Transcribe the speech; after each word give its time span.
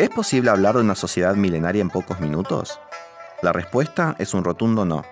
¿Es 0.00 0.08
posible 0.08 0.48
hablar 0.48 0.76
de 0.76 0.80
una 0.80 0.94
sociedad 0.94 1.34
milenaria 1.34 1.82
en 1.82 1.90
pocos 1.90 2.20
minutos? 2.20 2.80
La 3.42 3.52
respuesta 3.52 4.16
es 4.18 4.32
un 4.32 4.44
rotundo 4.44 4.86
no. 4.86 5.04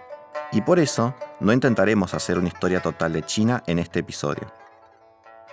Y 0.50 0.62
por 0.62 0.78
eso 0.78 1.14
no 1.40 1.52
intentaremos 1.52 2.14
hacer 2.14 2.38
una 2.38 2.48
historia 2.48 2.80
total 2.80 3.12
de 3.12 3.22
China 3.22 3.62
en 3.66 3.80
este 3.80 3.98
episodio. 3.98 4.50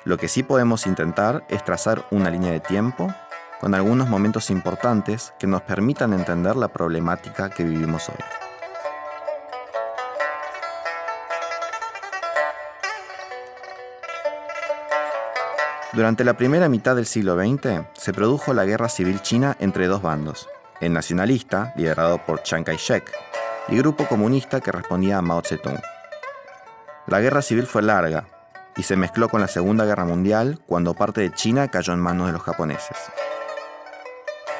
Lo 0.05 0.15
que 0.15 0.29
sí 0.29 0.41
podemos 0.41 0.87
intentar 0.87 1.45
es 1.49 1.65
trazar 1.65 2.05
una 2.11 2.29
línea 2.29 2.53
de 2.53 2.61
tiempo 2.61 3.13
con 3.59 3.75
algunos 3.75 4.07
momentos 4.07 4.49
importantes 4.49 5.33
que 5.37 5.47
nos 5.47 5.63
permitan 5.63 6.13
entender 6.13 6.55
la 6.55 6.69
problemática 6.69 7.49
que 7.49 7.65
vivimos 7.65 8.07
hoy. 8.07 8.44
Durante 15.95 16.25
la 16.25 16.35
primera 16.35 16.67
mitad 16.67 16.93
del 16.97 17.05
siglo 17.05 17.37
XX 17.37 17.85
se 17.93 18.11
produjo 18.11 18.53
la 18.53 18.65
guerra 18.65 18.89
civil 18.89 19.21
china 19.21 19.55
entre 19.61 19.87
dos 19.87 20.01
bandos, 20.01 20.49
el 20.81 20.91
nacionalista, 20.91 21.73
liderado 21.77 22.17
por 22.17 22.43
Chiang 22.43 22.65
Kai-shek, 22.65 23.09
y 23.69 23.75
el 23.75 23.81
grupo 23.81 24.05
comunista 24.05 24.59
que 24.59 24.73
respondía 24.73 25.19
a 25.19 25.21
Mao 25.21 25.41
Zedong. 25.41 25.79
La 27.07 27.21
guerra 27.21 27.41
civil 27.41 27.65
fue 27.65 27.81
larga 27.81 28.27
y 28.75 28.83
se 28.83 28.97
mezcló 28.97 29.29
con 29.29 29.39
la 29.39 29.47
Segunda 29.47 29.85
Guerra 29.85 30.03
Mundial 30.03 30.59
cuando 30.67 30.95
parte 30.95 31.21
de 31.21 31.31
China 31.31 31.69
cayó 31.69 31.93
en 31.93 32.01
manos 32.01 32.27
de 32.27 32.33
los 32.33 32.41
japoneses. 32.41 32.97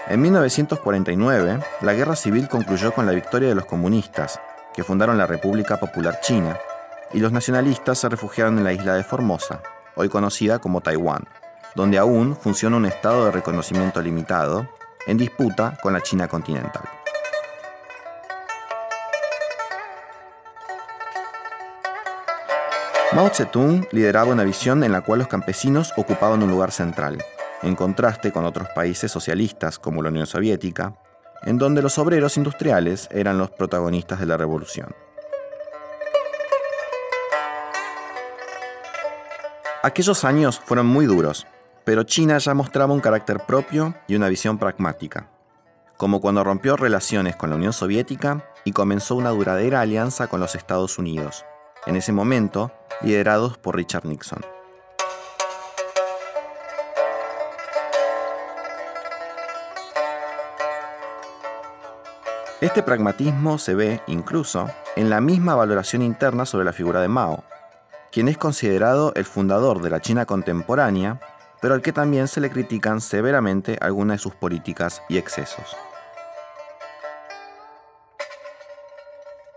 En 0.08 0.22
1949, 0.22 1.60
la 1.82 1.94
guerra 1.94 2.16
civil 2.16 2.48
concluyó 2.48 2.94
con 2.94 3.06
la 3.06 3.12
victoria 3.12 3.50
de 3.50 3.56
los 3.56 3.66
comunistas, 3.66 4.40
que 4.74 4.86
fundaron 4.86 5.18
la 5.18 5.28
República 5.28 5.82
Popular 5.82 6.22
China, 6.22 6.58
y 7.12 7.20
los 7.20 7.34
nacionalistas 7.34 8.00
se 8.00 8.08
refugiaron 8.08 8.58
en 8.58 8.64
la 8.64 8.72
isla 8.72 8.94
de 8.94 9.04
Formosa, 9.04 9.62
hoy 9.96 10.10
conocida 10.10 10.60
como 10.60 10.82
Taiwán, 10.82 11.28
donde 11.76 11.98
aún 11.98 12.36
funciona 12.36 12.78
un 12.78 12.86
estado 12.86 13.26
de 13.26 13.32
reconocimiento 13.32 14.02
limitado, 14.02 14.68
en 15.08 15.18
disputa 15.18 15.78
con 15.82 15.94
la 15.94 16.02
China 16.02 16.28
continental. 16.28 16.84
Mao 23.14 23.30
Zedong 23.30 23.88
lideraba 23.92 24.34
una 24.34 24.44
visión 24.44 24.84
en 24.84 24.92
la 24.92 25.02
cual 25.02 25.20
los 25.20 25.28
campesinos 25.28 25.94
ocupaban 25.96 26.44
un 26.44 26.50
lugar 26.50 26.72
central, 26.72 27.24
en 27.62 27.76
contraste 27.76 28.32
con 28.32 28.46
otros 28.46 28.68
países 28.76 29.12
socialistas 29.12 29.80
como 29.80 30.02
la 30.02 30.10
Unión 30.10 30.28
Soviética, 30.28 30.96
en 31.44 31.58
donde 31.58 31.82
los 31.82 31.98
obreros 31.98 32.36
industriales 32.38 33.08
eran 33.12 33.38
los 33.38 33.52
protagonistas 33.52 34.20
de 34.20 34.26
la 34.26 34.36
revolución. 34.36 34.94
Aquellos 39.86 40.26
años 40.26 40.60
fueron 40.66 40.88
muy 40.88 41.06
duros, 41.06 41.46
pero 41.84 42.02
China 42.02 42.40
ya 42.40 42.56
mostraba 42.56 42.92
un 42.92 43.02
carácter 43.02 43.42
propio 43.46 43.94
y 44.08 44.16
una 44.16 44.30
visión 44.30 44.58
pragmática, 44.58 45.30
como 45.96 46.22
cuando 46.22 46.44
rompió 46.44 46.76
relaciones 46.76 47.36
con 47.36 47.52
la 47.52 47.56
Unión 47.56 47.72
Soviética 47.72 48.50
y 48.64 48.72
comenzó 48.72 49.14
una 49.14 49.30
duradera 49.30 49.82
alianza 49.82 50.26
con 50.26 50.40
los 50.40 50.56
Estados 50.56 50.98
Unidos, 50.98 51.46
en 51.86 51.98
ese 51.98 52.14
momento 52.14 52.72
liderados 53.04 53.60
por 53.60 53.76
Richard 53.76 54.08
Nixon. 54.08 54.42
Este 62.60 62.82
pragmatismo 62.82 63.60
se 63.60 63.76
ve, 63.76 64.02
incluso, 64.08 64.68
en 64.96 65.12
la 65.12 65.22
misma 65.22 65.54
valoración 65.54 66.02
interna 66.02 66.48
sobre 66.48 66.66
la 66.66 66.74
figura 66.74 67.02
de 67.02 67.08
Mao, 67.08 67.44
quien 68.16 68.30
es 68.30 68.38
considerado 68.38 69.12
el 69.16 69.26
fundador 69.26 69.82
de 69.82 69.90
la 69.90 70.00
China 70.00 70.26
contemporánea, 70.26 71.20
pero 71.60 71.74
al 71.74 71.82
que 71.82 71.92
también 71.92 72.30
se 72.30 72.40
le 72.40 72.50
critican 72.50 73.02
severamente 73.02 73.78
algunas 73.82 74.20
de 74.20 74.24
sus 74.24 74.34
políticas 74.34 75.02
y 75.10 75.18
excesos. 75.18 75.76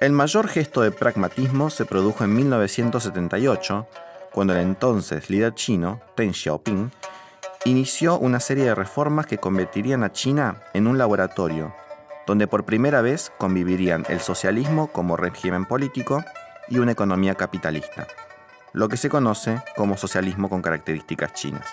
El 0.01 0.11
mayor 0.11 0.49
gesto 0.49 0.81
de 0.81 0.91
pragmatismo 0.91 1.71
se 1.71 1.85
produjo 1.85 2.25
en 2.25 2.35
1978, 2.35 3.87
cuando 4.33 4.55
el 4.55 4.59
entonces 4.63 5.31
líder 5.31 5.55
chino, 5.55 6.01
Deng 6.17 6.35
Xiaoping, 6.35 6.91
inició 7.65 8.19
una 8.19 8.41
serie 8.41 8.65
de 8.65 8.75
reformas 8.75 9.27
que 9.27 9.39
convertirían 9.39 10.03
a 10.03 10.11
China 10.11 10.63
en 10.75 10.89
un 10.89 10.99
laboratorio, 10.99 11.73
donde 12.27 12.49
por 12.49 12.65
primera 12.65 13.03
vez 13.03 13.31
convivirían 13.39 14.05
el 14.09 14.19
socialismo 14.19 14.89
como 14.89 15.17
régimen 15.17 15.65
político 15.65 16.25
y 16.69 16.79
una 16.79 16.91
economía 16.91 17.37
capitalista 17.37 18.09
lo 18.73 18.89
que 18.89 18.97
se 18.97 19.09
conoce 19.09 19.63
como 19.77 19.97
socialismo 19.97 20.49
con 20.49 20.63
características 20.63 21.33
chinas. 21.35 21.67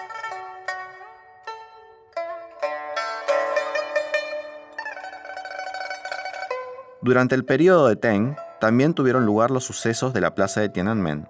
Durante 7.02 7.36
el 7.36 7.46
periodo 7.46 7.88
de 7.88 7.96
Teng, 7.96 8.36
también 8.60 8.96
tuvieron 8.96 9.26
lugar 9.26 9.52
los 9.52 9.64
sucesos 9.64 10.14
de 10.14 10.22
la 10.22 10.34
plaza 10.34 10.62
de 10.62 10.70
Tiananmen. 10.70 11.28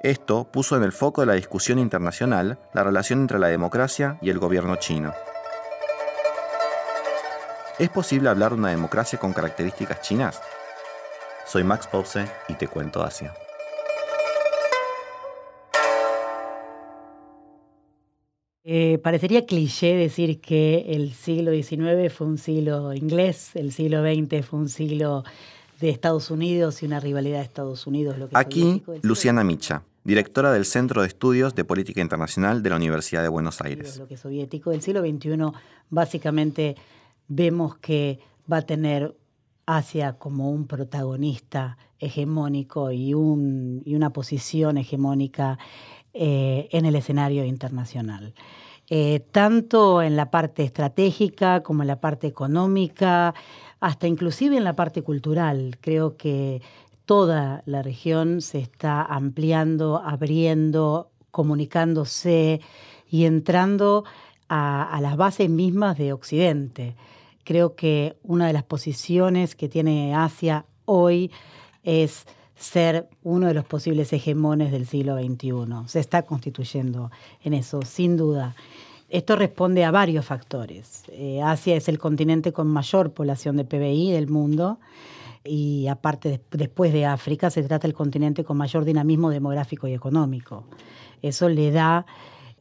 Esto 0.00 0.50
puso 0.50 0.76
en 0.76 0.82
el 0.82 0.92
foco 0.92 1.20
de 1.20 1.26
la 1.26 1.34
discusión 1.34 1.78
internacional 1.78 2.58
la 2.72 2.84
relación 2.84 3.20
entre 3.20 3.38
la 3.38 3.48
democracia 3.48 4.18
y 4.22 4.30
el 4.30 4.38
gobierno 4.38 4.76
chino. 4.76 5.12
¿Es 7.78 7.90
posible 7.90 8.30
hablar 8.30 8.52
de 8.52 8.58
una 8.58 8.70
democracia 8.70 9.18
con 9.18 9.34
características 9.34 10.00
chinas? 10.00 10.40
Soy 11.44 11.62
Max 11.62 11.86
Pose 11.86 12.26
y 12.48 12.54
te 12.54 12.68
cuento 12.68 13.02
Asia. 13.02 13.34
Eh, 18.68 18.98
parecería 18.98 19.46
cliché 19.46 19.94
decir 19.94 20.40
que 20.40 20.86
el 20.88 21.12
siglo 21.12 21.52
XIX 21.52 22.12
fue 22.12 22.26
un 22.26 22.36
siglo 22.36 22.92
inglés, 22.94 23.54
el 23.54 23.70
siglo 23.70 24.02
XX 24.02 24.44
fue 24.44 24.58
un 24.58 24.68
siglo 24.68 25.22
de 25.78 25.90
Estados 25.90 26.32
Unidos 26.32 26.82
y 26.82 26.86
una 26.86 26.98
rivalidad 26.98 27.38
de 27.38 27.44
Estados 27.44 27.86
Unidos. 27.86 28.16
Aquí, 28.32 28.82
Luciana 29.02 29.44
Micha, 29.44 29.84
directora 30.02 30.50
del 30.50 30.64
Centro 30.64 31.02
de 31.02 31.06
Estudios 31.06 31.54
de 31.54 31.64
Política 31.64 32.00
Internacional 32.00 32.64
de 32.64 32.70
la 32.70 32.76
Universidad 32.76 33.22
de 33.22 33.28
Buenos 33.28 33.60
Aires. 33.60 33.98
Lo 33.98 34.08
que 34.08 34.16
soviético 34.16 34.72
del 34.72 34.82
siglo 34.82 35.00
XXI, 35.00 35.52
básicamente 35.88 36.74
vemos 37.28 37.76
que 37.76 38.18
va 38.52 38.56
a 38.56 38.62
tener 38.62 39.14
Asia 39.64 40.14
como 40.14 40.50
un 40.50 40.66
protagonista 40.66 41.78
hegemónico 42.00 42.90
y, 42.90 43.14
un, 43.14 43.82
y 43.84 43.94
una 43.94 44.10
posición 44.10 44.76
hegemónica 44.76 45.56
eh, 46.18 46.68
en 46.72 46.86
el 46.86 46.96
escenario 46.96 47.44
internacional. 47.44 48.32
Eh, 48.88 49.20
tanto 49.32 50.00
en 50.00 50.16
la 50.16 50.30
parte 50.30 50.62
estratégica 50.62 51.62
como 51.62 51.82
en 51.82 51.88
la 51.88 52.00
parte 52.00 52.26
económica, 52.26 53.34
hasta 53.80 54.06
inclusive 54.06 54.56
en 54.56 54.64
la 54.64 54.74
parte 54.76 55.02
cultural. 55.02 55.76
Creo 55.80 56.16
que 56.16 56.62
toda 57.04 57.62
la 57.66 57.82
región 57.82 58.40
se 58.40 58.60
está 58.60 59.02
ampliando, 59.02 60.00
abriendo, 60.02 61.10
comunicándose 61.30 62.62
y 63.10 63.24
entrando 63.24 64.04
a, 64.48 64.84
a 64.84 65.00
las 65.02 65.16
bases 65.18 65.50
mismas 65.50 65.98
de 65.98 66.14
Occidente. 66.14 66.96
Creo 67.44 67.74
que 67.74 68.16
una 68.22 68.46
de 68.46 68.54
las 68.54 68.64
posiciones 68.64 69.54
que 69.54 69.68
tiene 69.68 70.14
Asia 70.14 70.64
hoy 70.86 71.30
es 71.82 72.24
ser 72.56 73.08
uno 73.22 73.46
de 73.46 73.54
los 73.54 73.64
posibles 73.64 74.12
hegemones 74.12 74.72
del 74.72 74.86
siglo 74.86 75.16
XXI. 75.16 75.86
Se 75.86 76.00
está 76.00 76.22
constituyendo 76.22 77.10
en 77.44 77.54
eso, 77.54 77.82
sin 77.82 78.16
duda. 78.16 78.54
Esto 79.08 79.36
responde 79.36 79.84
a 79.84 79.90
varios 79.90 80.24
factores. 80.24 81.04
Eh, 81.08 81.40
Asia 81.42 81.76
es 81.76 81.88
el 81.88 81.98
continente 81.98 82.52
con 82.52 82.66
mayor 82.66 83.12
población 83.12 83.56
de 83.56 83.64
PBI 83.64 84.10
del 84.10 84.28
mundo 84.28 84.78
y 85.44 85.86
aparte 85.86 86.40
después 86.50 86.92
de 86.92 87.06
África 87.06 87.50
se 87.50 87.62
trata 87.62 87.86
del 87.86 87.94
continente 87.94 88.42
con 88.42 88.56
mayor 88.56 88.84
dinamismo 88.84 89.30
demográfico 89.30 89.86
y 89.86 89.94
económico. 89.94 90.64
Eso 91.22 91.48
le 91.48 91.70
da 91.70 92.04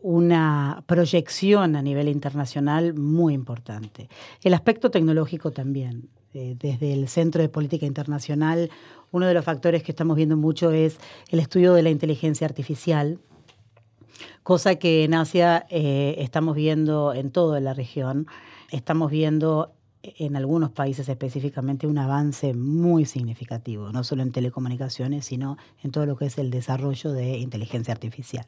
una 0.01 0.83
proyección 0.86 1.75
a 1.75 1.81
nivel 1.81 2.09
internacional 2.09 2.94
muy 2.94 3.33
importante. 3.33 4.07
El 4.44 4.53
aspecto 4.53 4.92
tecnológico 4.92 5.50
también. 5.50 6.09
Eh, 6.36 6.53
desde 6.59 6.92
el 6.92 7.07
Centro 7.07 7.42
de 7.42 7.47
Política 7.47 7.86
Internacional, 7.86 8.69
uno 9.15 9.27
de 9.27 9.33
los 9.33 9.45
factores 9.45 9.81
que 9.81 9.94
estamos 9.94 10.17
viendo 10.17 10.35
mucho 10.35 10.71
es 10.71 11.00
el 11.29 11.39
estudio 11.39 11.73
de 11.73 11.81
la 11.83 11.89
inteligencia 11.89 12.45
artificial, 12.45 13.17
cosa 14.44 14.75
que 14.75 15.06
en 15.06 15.13
Asia 15.13 15.65
eh, 15.69 16.15
estamos 16.17 16.53
viendo 16.53 17.13
en 17.13 17.31
toda 17.31 17.62
la 17.62 17.73
región. 17.73 18.27
Estamos 18.71 19.09
viendo 19.09 19.71
en 20.03 20.35
algunos 20.35 20.71
países 20.71 21.07
específicamente 21.07 21.88
un 21.88 21.97
avance 21.97 22.53
muy 22.53 23.06
significativo, 23.06 23.89
no 23.94 24.03
solo 24.03 24.21
en 24.21 24.33
telecomunicaciones, 24.33 25.27
sino 25.27 25.57
en 25.81 25.91
todo 25.91 26.06
lo 26.06 26.18
que 26.18 26.25
es 26.25 26.38
el 26.38 26.51
desarrollo 26.51 27.13
de 27.13 27.38
inteligencia 27.38 27.94
artificial. 27.94 28.45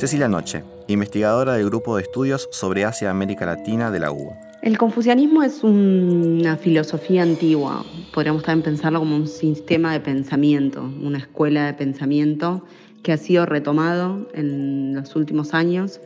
Cecilia 0.00 0.28
Noche, 0.28 0.64
investigadora 0.88 1.52
del 1.52 1.66
Grupo 1.66 1.96
de 1.96 2.04
Estudios 2.04 2.48
sobre 2.52 2.86
Asia 2.86 3.08
y 3.08 3.10
América 3.10 3.44
Latina 3.44 3.90
de 3.90 4.00
la 4.00 4.10
UBA. 4.10 4.32
El 4.62 4.78
confucianismo 4.78 5.42
es 5.42 5.62
una 5.62 6.56
filosofía 6.56 7.22
antigua, 7.22 7.84
podríamos 8.14 8.42
también 8.42 8.64
pensarlo 8.64 9.00
como 9.00 9.14
un 9.14 9.28
sistema 9.28 9.92
de 9.92 10.00
pensamiento, 10.00 10.82
una 11.02 11.18
escuela 11.18 11.66
de 11.66 11.74
pensamiento 11.74 12.64
que 13.02 13.12
ha 13.12 13.18
sido 13.18 13.44
retomado 13.44 14.26
en 14.32 14.94
los 14.94 15.14
últimos 15.16 15.52
años 15.52 16.00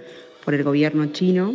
por 0.44 0.54
el 0.54 0.64
gobierno 0.64 1.06
chino. 1.12 1.54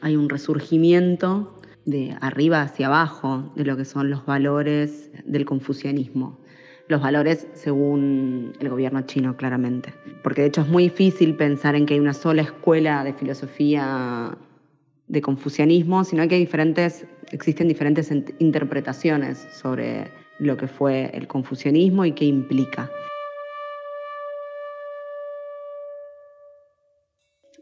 Hay 0.00 0.16
un 0.16 0.28
resurgimiento 0.28 1.56
de 1.84 2.16
arriba 2.20 2.62
hacia 2.62 2.88
abajo 2.88 3.52
de 3.54 3.64
lo 3.64 3.76
que 3.76 3.84
son 3.84 4.10
los 4.10 4.26
valores 4.26 5.08
del 5.24 5.44
confucianismo. 5.44 6.40
Los 6.88 7.00
valores 7.00 7.46
según 7.54 8.52
el 8.60 8.68
gobierno 8.68 9.02
chino, 9.02 9.36
claramente. 9.36 9.94
Porque 10.22 10.42
de 10.42 10.48
hecho 10.48 10.62
es 10.62 10.68
muy 10.68 10.84
difícil 10.84 11.36
pensar 11.36 11.74
en 11.74 11.86
que 11.86 11.94
hay 11.94 12.00
una 12.00 12.14
sola 12.14 12.42
escuela 12.42 13.04
de 13.04 13.12
filosofía 13.14 14.36
de 15.08 15.20
confucianismo, 15.20 16.04
sino 16.04 16.26
que 16.26 16.36
hay 16.36 16.40
diferentes, 16.40 17.06
existen 17.30 17.68
diferentes 17.68 18.10
interpretaciones 18.38 19.46
sobre 19.52 20.10
lo 20.38 20.56
que 20.56 20.66
fue 20.66 21.10
el 21.14 21.26
confucianismo 21.28 22.04
y 22.04 22.12
qué 22.12 22.24
implica. 22.24 22.90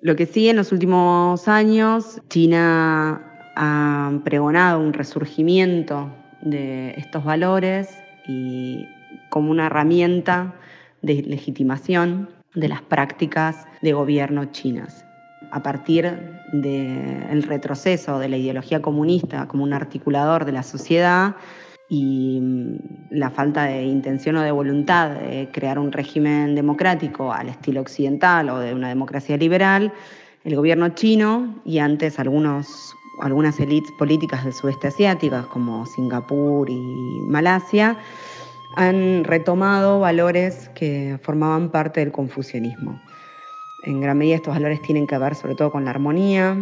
Lo 0.02 0.16
que 0.16 0.24
sí, 0.24 0.48
en 0.48 0.56
los 0.56 0.72
últimos 0.72 1.46
años, 1.46 2.22
China 2.28 3.20
ha 3.56 4.12
pregonado 4.24 4.80
un 4.80 4.94
resurgimiento 4.94 6.10
de 6.40 6.92
estos 6.92 7.22
valores 7.22 7.90
y 8.26 8.86
como 9.30 9.50
una 9.50 9.66
herramienta 9.66 10.54
de 11.02 11.22
legitimación 11.22 12.28
de 12.54 12.68
las 12.68 12.82
prácticas 12.82 13.66
de 13.80 13.92
gobierno 13.92 14.44
chinas. 14.46 15.06
A 15.52 15.62
partir 15.62 16.04
del 16.52 17.42
retroceso 17.44 18.18
de 18.18 18.28
la 18.28 18.36
ideología 18.36 18.82
comunista 18.82 19.48
como 19.48 19.64
un 19.64 19.72
articulador 19.72 20.44
de 20.44 20.52
la 20.52 20.62
sociedad, 20.62 21.36
y 21.90 22.38
mm, 22.40 22.78
la 23.10 23.28
falta 23.30 23.64
de 23.64 23.82
intención 23.82 24.36
o 24.36 24.42
de 24.42 24.52
voluntad 24.52 25.10
de 25.10 25.50
crear 25.52 25.78
un 25.78 25.92
régimen 25.92 26.54
democrático 26.54 27.32
al 27.32 27.48
estilo 27.48 27.82
occidental 27.82 28.48
o 28.48 28.58
de 28.60 28.72
una 28.72 28.88
democracia 28.88 29.36
liberal, 29.36 29.92
el 30.44 30.56
gobierno 30.56 30.88
chino 30.90 31.60
y 31.66 31.78
antes 31.78 32.18
algunos, 32.18 32.94
algunas 33.20 33.58
élites 33.60 33.90
políticas 33.98 34.44
del 34.44 34.54
sudeste 34.54 34.88
asiático, 34.88 35.46
como 35.52 35.84
Singapur 35.84 36.70
y 36.70 36.80
Malasia, 37.26 37.98
han 38.76 39.24
retomado 39.24 40.00
valores 40.00 40.70
que 40.74 41.18
formaban 41.22 41.70
parte 41.70 42.00
del 42.00 42.12
confucianismo. 42.12 43.00
En 43.84 44.00
gran 44.00 44.18
medida 44.18 44.36
estos 44.36 44.54
valores 44.54 44.82
tienen 44.82 45.06
que 45.06 45.18
ver 45.18 45.34
sobre 45.34 45.54
todo 45.54 45.70
con 45.70 45.84
la 45.84 45.90
armonía, 45.90 46.56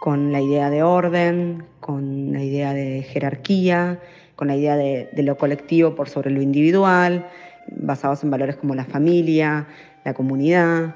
con 0.00 0.32
la 0.32 0.40
idea 0.40 0.70
de 0.70 0.82
orden, 0.82 1.64
con 1.80 2.32
la 2.32 2.42
idea 2.42 2.72
de 2.72 3.02
jerarquía 3.02 4.00
con 4.40 4.48
la 4.48 4.56
idea 4.56 4.74
de, 4.74 5.10
lo 5.22 5.36
colectivo 5.36 5.94
por 5.94 6.08
sobre 6.08 6.30
lo 6.30 6.40
individual, 6.40 7.26
basados 7.76 8.24
en 8.24 8.30
valores 8.30 8.56
como 8.56 8.74
la 8.74 8.86
familia, 8.86 9.66
la 10.02 10.14
comunidad, 10.14 10.94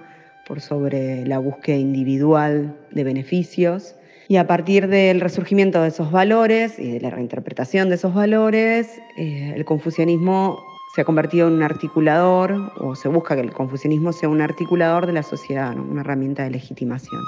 por 0.48 0.62
sobre 0.62 1.26
la 1.26 1.40
búsqueda 1.40 1.76
individual 1.76 2.74
de 2.90 3.04
beneficios. 3.04 3.96
Y 4.29 4.37
a 4.37 4.47
partir 4.47 4.88
del 4.88 5.21
resurgimiento 5.21 5.82
de 5.82 5.88
esos 5.88 6.11
valores 6.11 6.79
y 6.79 6.93
de 6.93 7.00
la 7.00 7.11
reinterpretación 7.11 7.88
de 7.88 7.97
esos 7.97 8.15
valores, 8.15 9.00
eh, 9.17 9.53
el 9.55 9.65
confucianismo 9.65 10.59
se 10.94 11.00
ha 11.00 11.05
convertido 11.05 11.49
en 11.49 11.55
un 11.55 11.62
articulador, 11.62 12.73
o 12.79 12.94
se 12.94 13.09
busca 13.09 13.35
que 13.35 13.41
el 13.41 13.53
confucianismo 13.53 14.12
sea 14.12 14.29
un 14.29 14.41
articulador 14.41 15.06
de 15.06 15.12
la 15.12 15.25
sociedad, 15.25 15.76
una 15.76 16.03
herramienta 16.03 16.44
de 16.44 16.50
legitimación. 16.50 17.21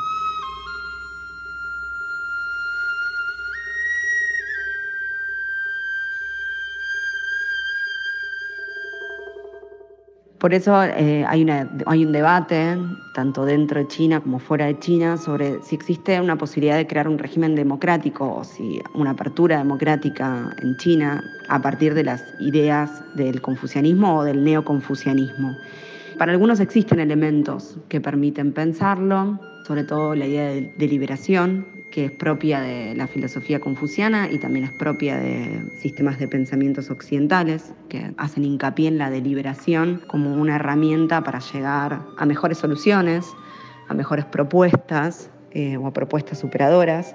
Por 10.47 10.55
eso 10.55 10.81
eh, 10.81 11.25
hay, 11.27 11.43
un 11.43 12.13
debate, 12.13 12.79
tanto 13.15 13.45
dentro 13.45 13.81
de 13.81 13.89
China 13.89 14.21
como 14.21 14.39
fuera 14.39 14.67
de 14.67 14.79
China, 14.79 15.17
sobre 15.17 15.61
si 15.65 15.75
existe 15.75 16.21
una 16.21 16.39
posibilidad 16.39 16.77
de 16.77 16.87
crear 16.87 17.09
un 17.09 17.19
régimen 17.19 17.57
democrático 17.57 18.33
o 18.33 18.45
si 18.45 18.81
una 18.95 19.11
apertura 19.11 19.59
democrática 19.59 20.55
en 20.63 20.77
China 20.77 21.25
a 21.49 21.61
partir 21.61 21.95
de 21.95 22.05
las 22.05 22.23
ideas 22.39 23.03
del 23.17 23.43
confucianismo 23.43 24.19
o 24.19 24.23
del 24.23 24.45
neoconfucianismo. 24.45 25.57
Para 26.17 26.31
algunos 26.31 26.61
existen 26.61 27.01
elementos 27.01 27.77
que 27.89 28.01
permiten 28.01 28.53
pensarlo, 28.53 29.41
sobre 29.67 29.83
todo 29.83 30.15
la 30.15 30.27
idea 30.27 30.51
de 30.51 30.87
liberación, 30.87 31.76
que 31.91 32.07
es 32.07 32.11
propia 32.11 32.61
de 32.61 32.95
la 32.95 33.07
filosofía 33.07 33.61
confuciana 33.61 34.29
y 34.31 34.39
también 34.39 34.65
es 34.65 34.73
propia 34.73 35.17
de 35.17 35.63
sistemas 35.79 36.19
de 36.19 36.29
pensamientos 36.29 36.91
occidentales, 36.91 37.73
que 37.89 38.13
hacen 38.17 38.45
hincapié 38.45 38.89
en 38.89 38.99
la 38.99 39.11
deliberación 39.11 40.03
como 40.07 40.35
una 40.35 40.57
herramienta 40.57 41.23
para 41.23 41.39
llegar 41.39 42.03
a 42.19 42.27
mejores 42.27 42.59
soluciones, 42.59 43.27
a 43.89 43.95
mejores 43.95 44.25
propuestas 44.25 45.31
eh, 45.53 45.77
o 45.77 45.87
a 45.87 45.93
propuestas 45.93 46.39
superadoras. 46.39 47.15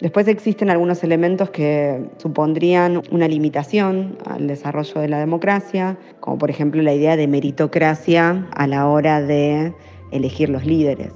Después 0.00 0.28
existen 0.28 0.70
algunos 0.70 1.02
elementos 1.02 1.50
que 1.50 2.08
supondrían 2.18 3.02
una 3.10 3.26
limitación 3.26 4.16
al 4.26 4.46
desarrollo 4.46 5.00
de 5.00 5.08
la 5.08 5.18
democracia, 5.18 5.98
como 6.20 6.38
por 6.38 6.50
ejemplo 6.50 6.80
la 6.82 6.94
idea 6.94 7.16
de 7.16 7.26
meritocracia 7.26 8.46
a 8.52 8.66
la 8.68 8.86
hora 8.86 9.20
de 9.20 9.74
elegir 10.12 10.50
los 10.50 10.64
líderes. 10.64 11.12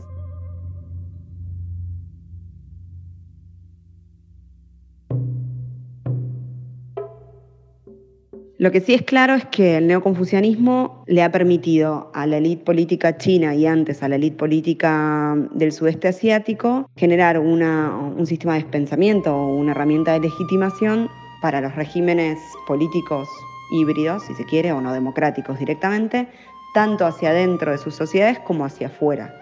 Lo 8.62 8.70
que 8.70 8.81
sí 8.81 8.94
es 8.94 9.03
claro 9.03 9.35
es 9.35 9.44
que 9.47 9.79
el 9.79 9.88
neoconfucianismo 9.88 11.03
le 11.09 11.25
ha 11.25 11.32
permitido 11.32 12.12
a 12.14 12.29
la 12.29 12.37
élite 12.37 12.62
política 12.62 13.17
china 13.17 13.56
y 13.56 13.67
antes 13.67 14.05
a 14.05 14.09
la 14.09 14.14
élite 14.14 14.37
política 14.37 15.35
del 15.50 15.73
sudeste 15.73 16.06
asiático 16.06 16.88
generar 16.94 17.41
un 17.41 18.25
sistema 18.25 18.55
de 18.55 18.62
pensamiento 18.62 19.35
o 19.35 19.56
una 19.56 19.73
herramienta 19.73 20.12
de 20.12 20.20
legitimación 20.20 21.11
para 21.41 21.61
los 21.61 21.75
regímenes 21.75 22.38
políticos 22.69 23.29
híbridos, 23.73 24.23
si 24.29 24.35
se 24.35 24.44
quiere, 24.44 24.70
o 24.70 24.81
no 24.81 24.93
democráticos 24.93 25.58
directamente, 25.58 26.29
tanto 26.73 27.05
hacia 27.05 27.31
adentro 27.31 27.73
de 27.73 27.79
sus 27.79 27.97
sociedades 27.97 28.38
como 28.38 28.65
hacia 28.65 28.87
afuera. 28.87 29.35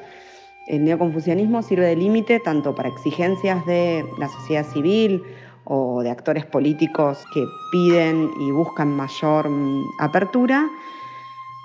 El 0.66 0.87
neoconfucianismo 0.87 1.62
sirve 1.62 1.84
de 1.88 1.96
límite 1.96 2.40
tanto 2.40 2.75
para 2.75 2.88
exigencias 2.88 3.66
de 3.66 4.02
la 4.19 4.28
sociedad 4.28 4.64
civil 4.64 5.23
o 5.72 6.02
de 6.02 6.11
actores 6.11 6.44
políticos 6.44 7.25
que 7.33 7.47
piden 7.71 8.28
y 8.40 8.50
buscan 8.50 8.88
mayor 8.88 9.49
mm, 9.49 9.85
apertura, 10.00 10.68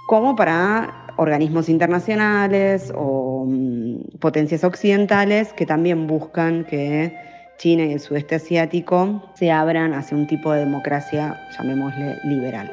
como 0.05 0.35
para 0.35 1.07
organismos 1.17 1.69
internacionales 1.69 2.93
o 2.95 3.45
mm, 3.47 4.19
potencias 4.19 4.63
occidentales 4.63 5.53
que 5.53 5.65
también 5.65 6.05
buscan 6.05 6.65
que 6.65 7.17
China 7.57 7.85
y 7.85 7.93
el 7.93 7.99
sudeste 7.99 8.35
asiático 8.35 9.23
se 9.33 9.51
abran 9.51 9.95
hacia 9.95 10.15
un 10.15 10.27
tipo 10.27 10.51
de 10.51 10.59
democracia, 10.59 11.41
llamémosle 11.57 12.19
liberal. 12.25 12.71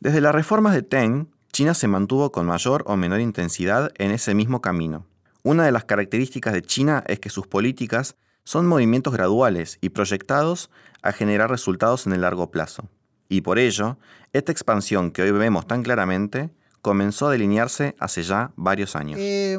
Desde 0.00 0.20
las 0.20 0.34
reformas 0.34 0.74
de 0.74 0.82
Teng, 0.82 1.28
China 1.52 1.74
se 1.74 1.86
mantuvo 1.86 2.32
con 2.32 2.46
mayor 2.46 2.82
o 2.86 2.96
menor 2.96 3.20
intensidad 3.20 3.92
en 3.98 4.10
ese 4.10 4.34
mismo 4.34 4.60
camino. 4.60 5.06
Una 5.44 5.64
de 5.64 5.72
las 5.72 5.84
características 5.84 6.52
de 6.52 6.62
China 6.62 7.02
es 7.06 7.18
que 7.18 7.28
sus 7.28 7.48
políticas 7.48 8.16
son 8.44 8.66
movimientos 8.66 9.12
graduales 9.12 9.78
y 9.80 9.90
proyectados 9.90 10.70
a 11.02 11.12
generar 11.12 11.50
resultados 11.50 12.06
en 12.06 12.12
el 12.12 12.20
largo 12.20 12.50
plazo. 12.50 12.88
Y 13.28 13.40
por 13.40 13.58
ello, 13.58 13.98
esta 14.32 14.52
expansión 14.52 15.10
que 15.10 15.22
hoy 15.22 15.32
vemos 15.32 15.66
tan 15.66 15.82
claramente 15.82 16.50
comenzó 16.80 17.28
a 17.28 17.32
delinearse 17.32 17.96
hace 17.98 18.22
ya 18.22 18.52
varios 18.56 18.94
años. 18.94 19.18
Eh, 19.20 19.58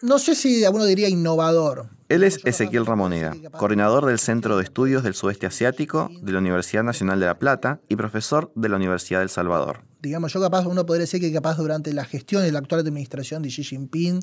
no 0.00 0.18
sé 0.18 0.34
si 0.34 0.64
alguno 0.64 0.84
diría 0.84 1.08
innovador. 1.08 1.90
Él 2.08 2.22
es 2.22 2.38
Ezequiel 2.44 2.86
Ramoneda, 2.86 3.34
coordinador 3.58 4.06
del 4.06 4.18
Centro 4.18 4.56
de 4.56 4.64
Estudios 4.64 5.02
del 5.02 5.14
Sudeste 5.14 5.46
Asiático 5.46 6.08
de 6.22 6.32
la 6.32 6.38
Universidad 6.38 6.84
Nacional 6.84 7.20
de 7.20 7.26
La 7.26 7.38
Plata 7.38 7.80
y 7.88 7.96
profesor 7.96 8.50
de 8.54 8.68
la 8.68 8.76
Universidad 8.76 9.20
del 9.20 9.28
Salvador. 9.28 9.82
Digamos, 10.00 10.32
yo 10.32 10.40
capaz, 10.40 10.66
uno 10.66 10.86
podría 10.86 11.02
decir 11.02 11.20
que 11.20 11.32
capaz 11.32 11.56
durante 11.56 11.92
la 11.92 12.04
gestión 12.04 12.42
de 12.42 12.52
la 12.52 12.60
actual 12.60 12.82
administración 12.82 13.42
de 13.42 13.48
Xi 13.48 13.64
Jinping, 13.64 14.20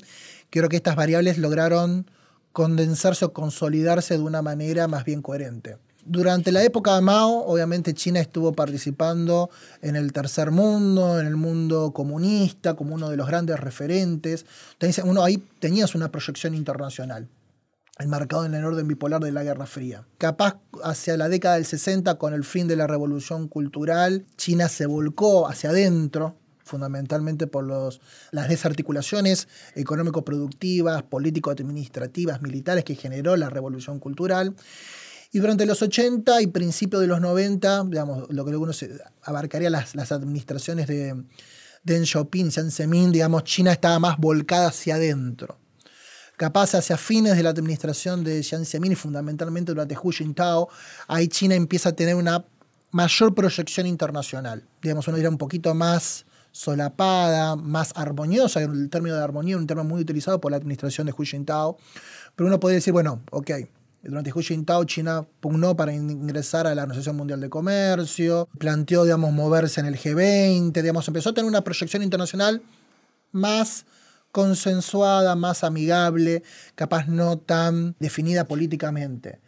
creo 0.50 0.68
que 0.68 0.76
estas 0.76 0.96
variables 0.96 1.38
lograron 1.38 2.10
condensarse 2.52 3.26
o 3.26 3.32
consolidarse 3.34 4.14
de 4.14 4.22
una 4.22 4.40
manera 4.40 4.88
más 4.88 5.04
bien 5.04 5.20
coherente. 5.20 5.76
Durante 6.08 6.52
la 6.52 6.62
época 6.62 6.94
de 6.94 7.02
Mao, 7.02 7.44
obviamente 7.46 7.92
China 7.92 8.20
estuvo 8.20 8.52
participando 8.52 9.50
en 9.82 9.96
el 9.96 10.12
tercer 10.12 10.52
mundo, 10.52 11.20
en 11.20 11.26
el 11.26 11.34
mundo 11.36 11.90
comunista, 11.92 12.74
como 12.74 12.94
uno 12.94 13.10
de 13.10 13.16
los 13.16 13.26
grandes 13.26 13.58
referentes. 13.58 14.46
Uno 15.04 15.24
ahí 15.24 15.42
tenías 15.58 15.96
una 15.96 16.10
proyección 16.10 16.54
internacional, 16.54 17.26
enmarcado 17.98 18.44
en 18.44 18.54
el 18.54 18.64
orden 18.64 18.88
bipolar 18.88 19.22
de 19.22 19.32
la 19.32 19.42
Guerra 19.42 19.66
Fría. 19.66 20.06
Capaz 20.18 20.58
hacia 20.84 21.16
la 21.16 21.28
década 21.28 21.54
del 21.54 21.64
60, 21.64 22.16
con 22.16 22.34
el 22.34 22.44
fin 22.44 22.68
de 22.68 22.76
la 22.76 22.86
revolución 22.86 23.48
cultural, 23.48 24.26
China 24.36 24.68
se 24.68 24.86
volcó 24.86 25.48
hacia 25.48 25.70
adentro, 25.70 26.36
fundamentalmente 26.66 27.46
por 27.46 27.64
los, 27.64 28.00
las 28.32 28.48
desarticulaciones 28.48 29.48
económico-productivas, 29.74 31.04
político-administrativas, 31.04 32.42
militares 32.42 32.84
que 32.84 32.96
generó 32.96 33.36
la 33.36 33.48
revolución 33.48 34.00
cultural 34.00 34.54
Y 35.32 35.38
durante 35.38 35.64
los 35.64 35.80
80 35.80 36.42
y 36.42 36.48
principios 36.48 37.00
de 37.00 37.08
los 37.08 37.20
90, 37.20 37.84
digamos, 37.84 38.26
lo 38.30 38.44
que 38.44 38.56
uno 38.56 38.72
abarcaría 39.22 39.70
las, 39.70 39.94
las 39.94 40.12
administraciones 40.12 40.86
de 40.86 41.14
Deng 41.84 42.04
Xiaoping, 42.04 42.50
Jiang 42.50 42.70
Zemin, 42.70 43.12
digamos, 43.12 43.44
China 43.44 43.72
estaba 43.72 43.98
más 43.98 44.18
volcada 44.18 44.68
hacia 44.68 44.96
adentro. 44.96 45.58
Capaz 46.36 46.74
hacia 46.74 46.98
fines 46.98 47.36
de 47.36 47.42
la 47.42 47.50
administración 47.50 48.22
de 48.22 48.42
Jiang 48.42 48.66
Zemin 48.66 48.92
y 48.92 48.94
fundamentalmente 48.94 49.72
durante 49.72 49.96
Hu 49.96 50.10
Jintao, 50.10 50.68
ahí 51.08 51.28
China 51.28 51.54
empieza 51.54 51.90
a 51.90 51.92
tener 51.92 52.14
una 52.14 52.44
mayor 52.90 53.34
proyección 53.34 53.86
internacional. 53.86 54.62
Digamos, 54.82 55.08
uno 55.08 55.16
diría 55.16 55.30
un 55.30 55.38
poquito 55.38 55.74
más 55.74 56.26
solapada, 56.52 57.56
más 57.56 57.92
armoniosa, 57.96 58.62
el 58.62 58.88
término 58.90 59.16
de 59.16 59.22
armonía 59.22 59.56
un 59.56 59.66
término 59.66 59.88
muy 59.88 60.00
utilizado 60.00 60.40
por 60.40 60.50
la 60.50 60.56
administración 60.56 61.06
de 61.06 61.12
Hu 61.12 61.24
Jintao, 61.24 61.78
pero 62.34 62.48
uno 62.48 62.60
podría 62.60 62.76
decir, 62.76 62.92
bueno, 62.92 63.22
ok, 63.30 63.50
durante 64.02 64.30
Hu 64.32 64.40
Jintao, 64.40 64.84
China 64.84 65.26
pugnó 65.40 65.76
para 65.76 65.92
ingresar 65.92 66.66
a 66.66 66.74
la 66.74 66.82
Organización 66.82 67.16
Mundial 67.16 67.40
de 67.40 67.50
Comercio, 67.50 68.48
planteó, 68.58 69.04
digamos, 69.04 69.32
moverse 69.32 69.80
en 69.80 69.86
el 69.86 69.98
G20, 69.98 70.72
digamos, 70.72 71.08
empezó 71.08 71.30
a 71.30 71.34
tener 71.34 71.48
una 71.48 71.62
proyección 71.62 72.02
internacional 72.02 72.62
más 73.32 73.84
consensuada, 74.36 75.34
más 75.34 75.64
amigable, 75.64 76.42
capaz 76.74 77.06
no 77.08 77.38
tan 77.38 77.96
definida 77.98 78.44
políticamente. 78.44 79.40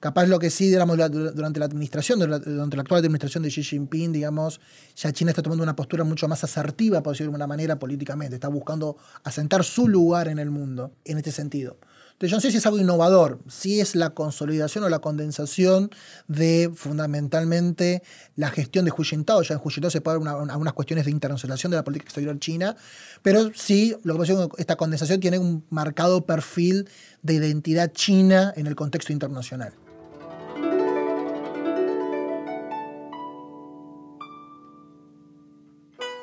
Capaz 0.00 0.28
lo 0.28 0.38
que 0.38 0.48
sí, 0.48 0.68
digamos, 0.68 0.96
durante 0.96 1.60
la 1.60 1.66
administración, 1.66 2.18
durante 2.20 2.74
la 2.74 2.80
actual 2.80 3.00
administración 3.00 3.42
de 3.42 3.50
Xi 3.50 3.62
Jinping, 3.62 4.12
digamos, 4.12 4.58
ya 4.96 5.12
China 5.12 5.32
está 5.32 5.42
tomando 5.42 5.62
una 5.62 5.76
postura 5.76 6.04
mucho 6.04 6.26
más 6.26 6.42
asertiva, 6.42 7.02
por 7.02 7.12
decirlo 7.12 7.32
de 7.32 7.36
una 7.36 7.46
manera, 7.46 7.78
políticamente. 7.78 8.36
Está 8.36 8.48
buscando 8.48 8.96
asentar 9.24 9.62
su 9.62 9.88
lugar 9.88 10.26
en 10.28 10.38
el 10.38 10.48
mundo 10.50 10.94
en 11.04 11.18
este 11.18 11.32
sentido. 11.32 11.76
Entonces 12.20 12.32
yo 12.32 12.36
no 12.36 12.40
sé 12.42 12.50
si 12.50 12.58
es 12.58 12.66
algo 12.66 12.78
innovador, 12.78 13.40
si 13.48 13.80
es 13.80 13.96
la 13.96 14.10
consolidación 14.10 14.84
o 14.84 14.90
la 14.90 14.98
condensación 14.98 15.88
de 16.28 16.70
fundamentalmente 16.74 18.02
la 18.36 18.50
gestión 18.50 18.84
de 18.84 18.90
Hu 18.90 19.02
Jintao. 19.02 19.40
Ya 19.40 19.54
en 19.54 19.60
Hu 19.64 19.70
se 19.70 20.00
puede 20.02 20.18
ver 20.18 20.28
algunas 20.28 20.74
cuestiones 20.74 21.06
de 21.06 21.12
internacionalización 21.12 21.70
de 21.70 21.78
la 21.78 21.82
política 21.82 22.08
exterior 22.08 22.38
china, 22.38 22.76
pero 23.22 23.50
sí, 23.54 23.96
lo 24.02 24.12
que 24.12 24.18
pasa 24.18 24.32
es 24.34 24.38
que 24.38 24.48
esta 24.58 24.76
condensación 24.76 25.18
tiene 25.18 25.38
un 25.38 25.64
marcado 25.70 26.26
perfil 26.26 26.90
de 27.22 27.34
identidad 27.36 27.90
china 27.90 28.52
en 28.54 28.66
el 28.66 28.76
contexto 28.76 29.14
internacional. 29.14 29.72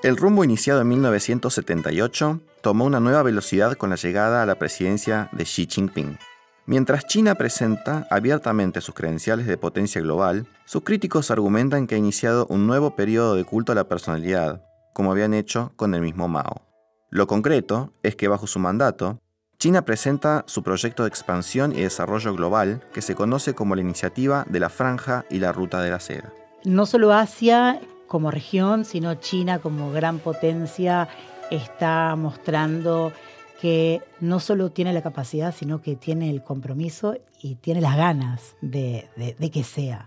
El 0.03 0.15
rumbo 0.15 0.43
iniciado 0.43 0.81
en 0.81 0.89
1978 0.89 2.39
tomó 2.61 2.85
una 2.85 2.99
nueva 2.99 3.23
velocidad 3.23 3.73
con 3.73 3.89
la 3.89 3.95
llegada 3.95 4.43
a 4.43 4.45
la 4.45 4.59
presidencia 4.59 5.27
de 5.31 5.43
Xi 5.43 5.67
Jinping. 5.67 6.19
Mientras 6.67 7.07
China 7.07 7.33
presenta 7.33 8.05
abiertamente 8.11 8.79
sus 8.79 8.93
credenciales 8.93 9.47
de 9.47 9.57
potencia 9.57 9.99
global, 9.99 10.45
sus 10.65 10.83
críticos 10.83 11.31
argumentan 11.31 11.87
que 11.87 11.95
ha 11.95 11.97
iniciado 11.97 12.45
un 12.47 12.67
nuevo 12.67 12.95
periodo 12.95 13.33
de 13.33 13.43
culto 13.43 13.71
a 13.71 13.75
la 13.75 13.87
personalidad, 13.87 14.63
como 14.93 15.11
habían 15.11 15.33
hecho 15.33 15.71
con 15.75 15.95
el 15.95 16.01
mismo 16.01 16.27
Mao. 16.27 16.61
Lo 17.09 17.25
concreto 17.25 17.93
es 18.03 18.15
que 18.15 18.27
bajo 18.27 18.45
su 18.45 18.59
mandato, 18.59 19.19
China 19.57 19.83
presenta 19.83 20.43
su 20.45 20.61
proyecto 20.61 21.03
de 21.03 21.09
expansión 21.09 21.71
y 21.71 21.81
desarrollo 21.81 22.35
global 22.35 22.83
que 22.93 23.01
se 23.01 23.15
conoce 23.15 23.55
como 23.55 23.73
la 23.73 23.81
Iniciativa 23.81 24.45
de 24.47 24.59
la 24.59 24.69
Franja 24.69 25.25
y 25.31 25.39
la 25.39 25.51
Ruta 25.51 25.81
de 25.81 25.89
la 25.89 25.99
Seda. 25.99 26.31
No 26.63 26.85
solo 26.85 27.13
Asia 27.13 27.79
como 28.07 28.31
región, 28.31 28.85
sino 28.85 29.15
China 29.15 29.59
como 29.59 29.91
gran 29.91 30.19
potencia 30.19 31.07
está 31.51 32.15
mostrando 32.15 33.11
que 33.59 34.01
no 34.19 34.39
solo 34.39 34.71
tiene 34.71 34.93
la 34.93 35.01
capacidad, 35.01 35.53
sino 35.53 35.81
que 35.81 35.95
tiene 35.95 36.29
el 36.29 36.43
compromiso 36.43 37.17
y 37.41 37.55
tiene 37.55 37.81
las 37.81 37.97
ganas 37.97 38.55
de, 38.61 39.09
que 39.51 39.63
sea. 39.63 40.05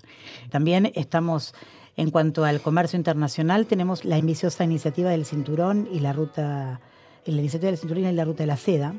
También 0.50 0.92
estamos, 0.94 1.54
en 1.96 2.10
cuanto 2.10 2.44
al 2.44 2.60
comercio 2.60 2.96
internacional, 2.96 3.66
tenemos 3.66 4.04
la 4.04 4.16
ambiciosa 4.16 4.64
iniciativa 4.64 5.10
del 5.10 5.24
cinturón 5.24 5.88
y 5.92 6.00
la 6.00 6.12
ruta, 6.12 6.80
la 7.24 7.40
iniciativa 7.40 7.70
del 7.70 7.78
cinturón 7.78 8.04
y 8.04 8.12
la 8.12 8.24
ruta 8.24 8.44
de 8.44 8.46
la 8.46 8.56
seda, 8.56 8.94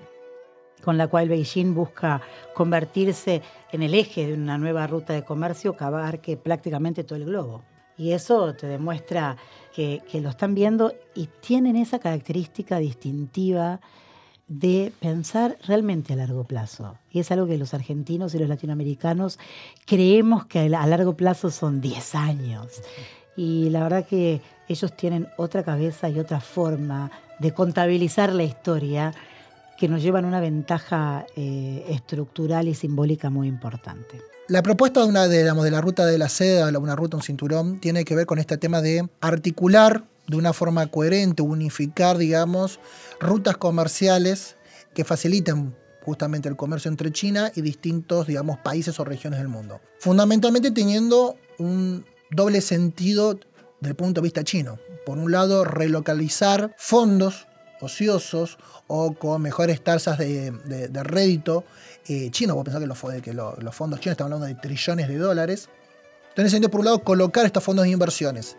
con 0.83 0.97
la 0.97 1.07
cual 1.07 1.29
Beijing 1.29 1.73
busca 1.73 2.21
convertirse 2.53 3.41
en 3.71 3.83
el 3.83 3.93
eje 3.93 4.27
de 4.27 4.33
una 4.33 4.57
nueva 4.57 4.87
ruta 4.87 5.13
de 5.13 5.23
comercio 5.23 5.77
que 5.77 5.83
abarque 5.83 6.37
prácticamente 6.37 7.03
todo 7.03 7.17
el 7.17 7.25
globo. 7.25 7.63
Y 8.01 8.13
eso 8.13 8.55
te 8.55 8.65
demuestra 8.65 9.37
que, 9.75 10.01
lo 10.13 10.31
están 10.31 10.55
viendo 10.55 10.91
y 11.13 11.29
tienen 11.39 11.75
esa 11.75 11.99
característica 11.99 12.79
distintiva 12.79 13.79
de 14.47 14.91
pensar 14.99 15.55
realmente 15.67 16.13
a 16.13 16.15
largo 16.15 16.43
plazo. 16.43 16.97
Y 17.11 17.19
es 17.19 17.31
algo 17.31 17.45
que 17.45 17.59
los 17.59 17.75
argentinos 17.75 18.33
y 18.33 18.39
los 18.39 18.49
latinoamericanos 18.49 19.37
creemos 19.85 20.47
que 20.47 20.61
a 20.61 20.87
largo 20.87 21.15
plazo 21.15 21.51
son 21.51 21.79
10 21.79 22.15
años. 22.15 22.81
Y 23.37 23.69
la 23.69 23.83
verdad 23.83 24.07
que 24.07 24.41
ellos 24.67 24.97
tienen 24.97 25.27
otra 25.37 25.61
cabeza 25.61 26.09
y 26.09 26.17
otra 26.17 26.39
forma 26.39 27.11
de 27.37 27.53
contabilizar 27.53 28.33
la 28.33 28.45
historia 28.45 29.13
que 29.77 29.87
nos 29.87 30.01
llevan 30.01 30.25
una 30.25 30.39
ventaja 30.39 31.27
eh, 31.35 31.85
estructural 31.87 32.67
y 32.67 32.73
simbólica 32.73 33.29
muy 33.29 33.47
importante. 33.47 34.30
La 34.51 34.61
propuesta 34.61 34.99
de, 34.99 35.05
una, 35.05 35.29
de, 35.29 35.45
de 35.45 35.71
la 35.71 35.79
ruta 35.79 36.05
de 36.05 36.17
la 36.17 36.27
seda, 36.27 36.77
una 36.77 36.93
ruta, 36.93 37.15
un 37.15 37.23
cinturón, 37.23 37.79
tiene 37.79 38.03
que 38.03 38.17
ver 38.17 38.25
con 38.25 38.37
este 38.37 38.57
tema 38.57 38.81
de 38.81 39.07
articular 39.21 40.03
de 40.27 40.35
una 40.35 40.51
forma 40.51 40.87
coherente, 40.87 41.41
unificar, 41.41 42.17
digamos, 42.17 42.81
rutas 43.21 43.55
comerciales 43.55 44.57
que 44.93 45.05
faciliten 45.05 45.73
justamente 46.03 46.49
el 46.49 46.57
comercio 46.57 46.91
entre 46.91 47.13
China 47.13 47.49
y 47.55 47.61
distintos, 47.61 48.27
digamos, 48.27 48.57
países 48.57 48.99
o 48.99 49.05
regiones 49.05 49.39
del 49.39 49.47
mundo. 49.47 49.79
Fundamentalmente 49.99 50.71
teniendo 50.71 51.37
un 51.57 52.03
doble 52.29 52.59
sentido 52.59 53.39
del 53.79 53.95
punto 53.95 54.19
de 54.19 54.25
vista 54.25 54.43
chino. 54.43 54.79
Por 55.05 55.17
un 55.17 55.31
lado, 55.31 55.63
relocalizar 55.63 56.75
fondos 56.77 57.47
ociosos 57.81 58.57
o 58.87 59.13
con 59.13 59.41
mejores 59.41 59.83
tasas 59.83 60.17
de, 60.17 60.53
rédito 61.03 61.63
eh, 62.07 62.29
chino. 62.31 62.55
Vos 62.55 62.63
pensás 62.63 62.81
que, 63.21 63.33
los, 63.33 63.75
fondos 63.75 63.99
chinos 63.99 64.13
están 64.13 64.25
hablando 64.25 64.45
de 64.45 64.55
trillones 64.55 65.07
de 65.07 65.17
dólares. 65.17 65.69
Entonces, 66.35 66.59
por 66.69 66.79
un 66.79 66.85
lado, 66.85 66.99
colocar 66.99 67.45
estos 67.45 67.63
fondos 67.63 67.85
de 67.85 67.91
inversiones. 67.91 68.55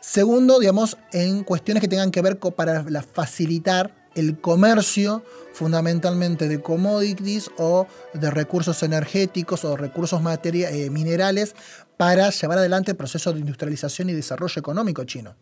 Segundo, 0.00 0.60
digamos, 0.60 0.96
en 1.12 1.42
cuestiones 1.42 1.80
que 1.80 1.88
tengan 1.88 2.10
que 2.10 2.22
ver 2.22 2.38
con, 2.38 2.52
para 2.52 2.84
facilitar 3.02 3.94
el 4.14 4.40
comercio 4.40 5.22
fundamentalmente 5.52 6.48
de 6.48 6.60
commodities 6.60 7.50
o 7.58 7.86
de 8.14 8.30
recursos 8.30 8.82
energéticos 8.82 9.64
o 9.64 9.76
recursos 9.76 10.20
eh, 10.44 10.90
minerales 10.90 11.54
para 11.96 12.30
llevar 12.30 12.58
adelante 12.58 12.92
el 12.92 12.96
proceso 12.96 13.32
de 13.32 13.40
industrialización 13.40 14.10
y 14.10 14.12
desarrollo 14.12 14.58
económico 14.58 15.04
chino. 15.04 15.34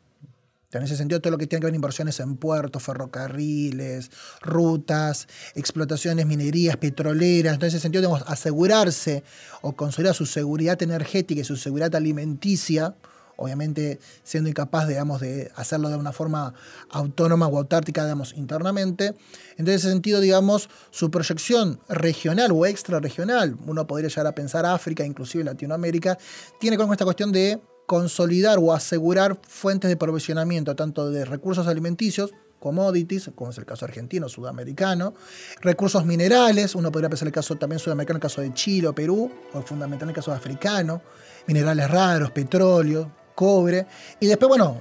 En 0.73 0.82
ese 0.82 0.96
sentido, 0.96 1.20
todo 1.20 1.30
lo 1.30 1.38
que 1.38 1.46
tiene 1.46 1.61
que 1.61 1.66
ver 1.66 1.75
inversiones 1.75 2.18
en 2.20 2.37
puertos, 2.37 2.82
ferrocarriles, 2.82 4.11
rutas, 4.42 5.28
explotaciones, 5.54 6.26
minerías, 6.26 6.76
petroleras. 6.76 7.54
En 7.54 7.62
ese 7.62 7.78
sentido, 7.78 8.02
debemos 8.02 8.25
asegurarse 8.26 9.23
o 9.62 9.75
consolidar 9.75 10.14
su 10.14 10.26
seguridad 10.26 10.82
energética 10.82 11.40
y 11.40 11.44
su 11.44 11.56
seguridad 11.56 11.94
alimenticia, 11.94 12.96
obviamente 13.37 14.00
siendo 14.25 14.50
incapaz, 14.50 14.88
digamos, 14.88 15.20
de 15.20 15.52
hacerlo 15.54 15.88
de 15.88 15.96
una 15.96 16.12
forma 16.12 16.52
autónoma 16.90 17.46
o 17.46 17.58
autártica, 17.58 18.02
digamos, 18.02 18.35
internamente. 18.37 19.14
En 19.56 19.68
ese 19.68 19.88
sentido, 19.88 20.20
digamos, 20.20 20.68
su 20.90 21.11
proyección 21.12 21.78
regional 21.88 22.50
o 22.52 22.66
extrarregional, 22.66 23.56
uno 23.66 23.87
podría 23.87 24.08
llegar 24.08 24.26
a 24.26 24.35
pensar 24.35 24.66
África, 24.66 25.04
inclusive 25.04 25.44
Latinoamérica, 25.44 26.18
tiene 26.58 26.76
con 26.76 26.90
esta 26.90 27.04
cuestión 27.04 27.30
de 27.30 27.61
consolidar 27.87 28.59
o 28.61 28.73
asegurar 28.73 29.38
fuentes 29.47 29.88
de 29.88 29.97
provisionamiento 29.97 30.75
tanto 30.76 31.11
de 31.11 31.25
recursos 31.25 31.66
alimenticios, 31.66 32.35
commodities, 32.59 33.31
como 33.35 33.50
es 33.50 33.59
el 33.59 33.64
caso 33.64 33.85
argentino, 33.85 34.28
sudamericano, 34.28 35.14
recursos 35.61 36.05
minerales, 36.05 36.75
uno 36.75 36.90
podría 36.90 37.09
pensar 37.09 37.28
el 37.28 37.33
caso 37.33 37.57
también 37.57 37.78
sudamericano, 37.78 38.16
el 38.16 38.23
caso 38.23 38.40
de 38.40 38.52
Chile 38.55 38.88
o 38.88 38.95
Perú, 38.95 39.31
o 39.52 39.62
fundamentalmente 39.62 40.19
el 40.19 40.25
caso 40.25 40.33
africano, 40.33 41.02
minerales 41.47 41.90
raros, 41.90 42.31
petróleo, 42.33 43.12
cobre, 43.35 43.87
y 44.19 44.26
después, 44.26 44.49
bueno, 44.49 44.81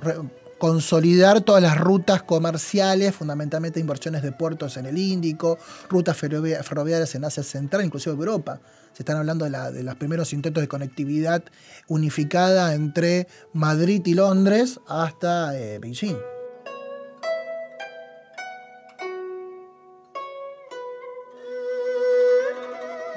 consolidar 0.58 1.42
todas 1.42 1.62
las 1.62 1.78
rutas 1.78 2.24
comerciales, 2.24 3.16
fundamentalmente 3.16 3.80
inversiones 3.80 4.24
de 4.24 4.32
puertos 4.32 4.78
en 4.78 4.86
el 4.86 4.98
Índico, 4.98 5.58
rutas 5.90 6.18
ferroviarias 6.18 7.16
en 7.16 7.26
Asia 7.26 7.44
Central, 7.44 7.86
inclusive 7.86 8.16
Europa 8.16 8.60
se 8.96 9.04
están 9.04 9.18
hablando 9.18 9.44
de, 9.44 9.84
los 9.84 9.96
primeros 9.96 10.32
intentos 10.32 10.62
de 10.62 10.70
conectividad 10.70 11.44
unificada 11.90 12.74
entre 12.74 13.28
Madrid 13.52 14.02
y 14.06 14.14
Londres 14.14 14.80
hasta 14.88 15.58
eh, 15.58 15.80
Beijing. 15.80 16.16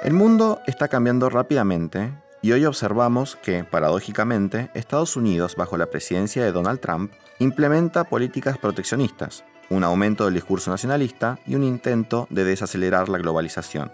El 0.03 0.13
mundo 0.13 0.59
está 0.67 0.89
cambiando 0.89 1.29
rápidamente 1.29 2.11
y 2.41 2.51
hoy 2.53 2.65
observamos 2.65 3.35
que, 3.35 3.63
paradójicamente, 3.63 4.69
Estados 4.73 5.15
Unidos, 5.15 5.55
bajo 5.55 5.77
la 5.77 5.87
presidencia 5.87 6.43
de 6.43 6.51
Donald 6.51 6.79
Trump, 6.79 7.11
implementa 7.39 8.05
políticas 8.05 8.57
proteccionistas, 8.57 9.43
un 9.69 9.83
aumento 9.83 10.25
del 10.25 10.33
discurso 10.33 10.71
nacionalista 10.71 11.39
y 11.45 11.55
un 11.55 11.63
intento 11.63 12.27
de 12.29 12.45
desacelerar 12.45 13.09
la 13.09 13.17
globalización. 13.17 13.91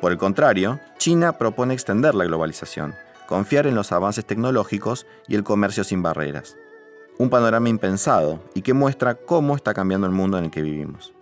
Por 0.00 0.12
el 0.12 0.18
contrario, 0.18 0.80
China 0.98 1.38
propone 1.38 1.74
extender 1.74 2.14
la 2.14 2.24
globalización, 2.24 2.94
confiar 3.28 3.66
en 3.66 3.74
los 3.74 3.92
avances 3.92 4.24
tecnológicos 4.24 5.06
y 5.28 5.34
el 5.34 5.44
comercio 5.44 5.84
sin 5.84 6.02
barreras. 6.02 6.56
Un 7.18 7.30
panorama 7.30 7.68
impensado 7.68 8.42
y 8.54 8.62
que 8.62 8.72
muestra 8.72 9.14
cómo 9.14 9.54
está 9.54 9.74
cambiando 9.74 10.06
el 10.06 10.12
mundo 10.12 10.38
en 10.38 10.44
el 10.44 10.50
que 10.50 10.62
vivimos. 10.62 11.12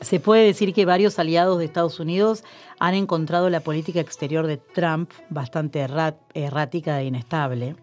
Se 0.00 0.18
puede 0.18 0.46
decir 0.46 0.72
que 0.72 0.86
varios 0.86 1.18
aliados 1.18 1.58
de 1.58 1.66
Estados 1.66 2.00
Unidos 2.00 2.42
han 2.78 2.94
encontrado 2.94 3.50
la 3.50 3.60
política 3.60 4.00
exterior 4.00 4.46
de 4.46 4.56
Trump 4.56 5.10
bastante 5.28 5.86
errática 6.34 7.00
e 7.00 7.04
inestable 7.04 7.76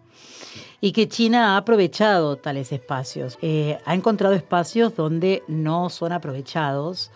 y 0.80 0.92
que 0.92 1.08
China 1.08 1.54
ha 1.54 1.56
aprovechado 1.58 2.36
tales 2.36 2.72
espacios. 2.72 3.38
Eh, 3.42 3.78
ha 3.84 3.94
encontrado 3.94 4.34
espacios 4.34 4.94
donde 4.96 5.42
no 5.48 5.90
son 5.90 6.12
aprovechados 6.12 7.10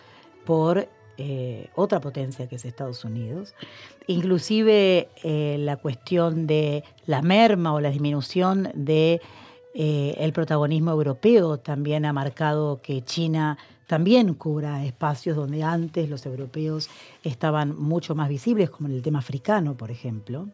por 0.45 0.87
eh, 1.17 1.69
otra 1.75 1.99
potencia 1.99 2.47
que 2.47 2.55
es 2.55 2.65
Estados 2.65 3.05
Unidos. 3.05 3.55
Inclusive 4.07 5.09
eh, 5.23 5.57
la 5.59 5.77
cuestión 5.77 6.47
de 6.47 6.83
la 7.05 7.21
merma 7.21 7.73
o 7.73 7.79
la 7.79 7.89
disminución 7.89 8.71
de 8.73 9.21
el 9.75 10.33
protagonismo 10.33 10.91
europeo 10.91 11.57
también 11.57 12.05
ha 12.05 12.13
marcado 12.13 12.79
que 12.83 13.01
China 13.01 13.57
también 13.87 14.33
cubra 14.33 14.83
espacios 14.85 15.35
donde 15.35 15.63
antes 15.63 16.09
los 16.09 16.25
europeos 16.25 16.89
estaban 17.23 17.77
mucho 17.77 18.15
más 18.15 18.29
visibles, 18.29 18.69
como 18.69 18.89
en 18.89 18.95
el 18.95 19.01
tema 19.01 19.19
africano, 19.19 19.75
por 19.75 19.91
ejemplo. 19.91 20.47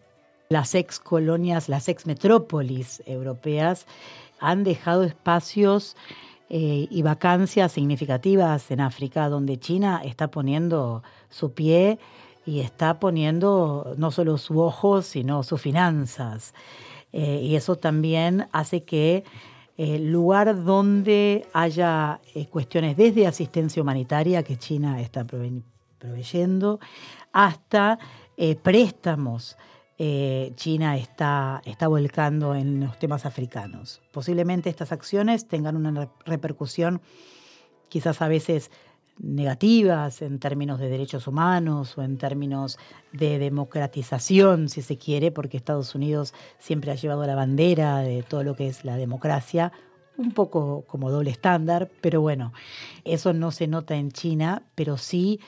Las 0.49 0.73
ex 0.73 0.99
colonias, 0.99 1.69
las 1.69 1.87
ex 1.89 2.05
metrópolis 2.05 3.03
europeas 3.05 3.85
han 4.39 4.63
dejado 4.63 5.03
espacios 5.03 5.95
eh, 6.49 6.87
y 6.89 7.01
vacancias 7.03 7.73
significativas 7.73 8.71
en 8.71 8.81
África, 8.81 9.29
donde 9.29 9.59
China 9.59 10.01
está 10.03 10.31
poniendo 10.31 11.03
su 11.29 11.53
pie 11.53 11.99
y 12.45 12.61
está 12.61 12.99
poniendo 12.99 13.93
no 13.97 14.09
solo 14.09 14.39
su 14.39 14.59
ojo, 14.59 15.03
sino 15.03 15.43
sus 15.43 15.61
finanzas. 15.61 16.55
Eh, 17.13 17.41
y 17.43 17.55
eso 17.55 17.75
también 17.75 18.47
hace 18.51 18.83
que 18.83 19.23
el 19.79 20.11
lugar 20.11 20.65
donde 20.65 21.47
haya 21.53 22.19
eh, 22.35 22.47
cuestiones 22.47 22.97
desde 22.97 23.25
asistencia 23.25 23.81
humanitaria 23.81 24.43
que 24.43 24.57
China 24.57 24.99
está 24.99 25.23
proveyendo 25.23 26.81
hasta 27.31 27.97
eh, 28.35 28.57
préstamos. 28.57 29.57
Eh, 29.97 30.51
China 30.55 30.97
está, 30.97 31.61
está 31.63 31.87
volcando 31.87 32.55
en 32.55 32.81
los 32.81 32.99
temas 32.99 33.25
africanos. 33.25 34.01
Posiblemente 34.11 34.69
estas 34.69 34.91
acciones 34.91 35.47
tengan 35.47 35.77
una 35.77 36.09
repercusión 36.25 37.01
quizás 37.87 38.21
a 38.21 38.27
veces 38.27 38.71
negativas 39.19 40.21
en 40.21 40.39
términos 40.39 40.79
de 40.79 40.89
derechos 40.89 41.27
humanos 41.27 41.97
o 41.97 42.03
en 42.03 42.17
términos 42.17 42.79
de 43.11 43.37
democratización, 43.37 44.69
si 44.69 44.81
se 44.81 44.97
quiere, 44.97 45.31
porque 45.31 45.57
Estados 45.57 45.93
Unidos 45.93 46.33
siempre 46.57 46.91
ha 46.91 46.95
llevado 46.95 47.25
la 47.27 47.35
bandera 47.35 47.99
de 47.99 48.23
todo 48.23 48.43
lo 48.43 48.55
que 48.55 48.67
es 48.67 48.85
la 48.85 48.95
democracia, 48.95 49.71
un 50.17 50.31
poco 50.31 50.83
como 50.87 51.11
doble 51.11 51.31
estándar, 51.31 51.89
pero 52.01 52.21
bueno, 52.21 52.53
eso 53.05 53.33
no 53.33 53.51
se 53.51 53.67
nota 53.67 53.95
en 53.95 54.11
China, 54.11 54.63
pero 54.75 54.97
sí 54.97 55.39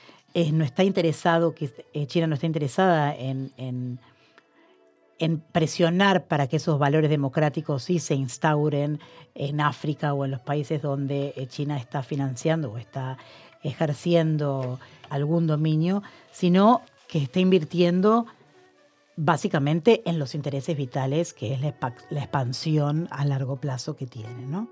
no 0.54 0.64
está 0.64 0.84
interesado, 0.84 1.54
que 1.54 1.70
eh, 1.94 2.08
China 2.08 2.28
no 2.28 2.36
está 2.36 2.46
interesada 2.46 3.14
en, 3.14 3.52
en, 3.58 4.00
en 5.20 5.40
presionar 5.40 6.26
para 6.28 6.48
que 6.48 6.58
esos 6.58 6.80
valores 6.80 7.10
democráticos 7.10 7.84
sí 7.84 8.00
se 8.00 8.16
instauren 8.16 9.00
en 9.36 9.60
África 9.60 10.14
o 10.14 10.26
en 10.26 10.32
los 10.32 10.42
países 10.42 10.82
donde 10.82 11.34
eh, 11.36 11.48
China 11.48 11.78
está 11.78 12.02
financiando 12.02 12.72
o 12.72 12.78
está 12.78 13.18
ejerciendo 13.64 14.80
algún 15.10 15.48
dominio, 15.48 16.04
sino 16.32 16.82
que 17.08 17.20
está 17.20 17.40
invirtiendo 17.40 18.26
básicamente 19.18 20.02
en 20.06 20.18
los 20.18 20.34
intereses 20.34 20.78
vitales, 20.78 21.34
que 21.34 21.54
es 21.54 21.62
la, 21.62 21.70
expansión 21.70 23.08
a 23.12 23.26
largo 23.26 23.58
plazo 23.58 23.96
que 23.96 24.08
tiene. 24.08 24.68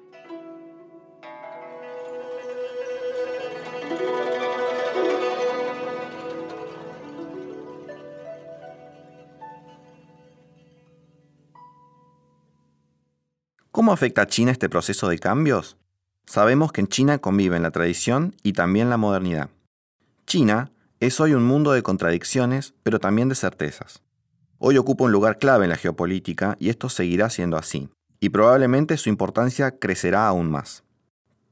¿Cómo 13.72 13.94
afecta 13.94 14.24
a 14.24 14.28
China 14.28 14.52
este 14.52 14.68
proceso 14.68 15.08
de 15.08 15.20
cambios? 15.20 15.78
Sabemos 16.30 16.72
que 16.72 16.82
en 16.82 16.88
China 16.88 17.18
conviven 17.18 17.64
la 17.64 17.72
tradición 17.72 18.36
y 18.44 18.54
también 18.54 18.92
la 18.92 18.98
modernidad. 18.98 19.50
China 20.28 20.72
es 21.00 21.20
hoy 21.20 21.34
un 21.34 21.44
mundo 21.44 21.72
de 21.72 21.82
contradicciones, 21.82 22.76
pero 22.84 23.00
también 23.00 23.30
de 23.30 23.34
certezas. 23.34 24.04
Hoy 24.60 24.78
ocupa 24.78 25.06
un 25.06 25.12
lugar 25.12 25.40
clave 25.40 25.66
en 25.66 25.72
la 25.72 25.76
geopolítica 25.76 26.56
y 26.60 26.70
esto 26.70 26.88
seguirá 26.88 27.32
siendo 27.32 27.58
así, 27.58 27.90
y 28.20 28.30
probablemente 28.30 28.96
su 28.98 29.10
importancia 29.10 29.80
crecerá 29.80 30.28
aún 30.28 30.52
más. 30.52 30.84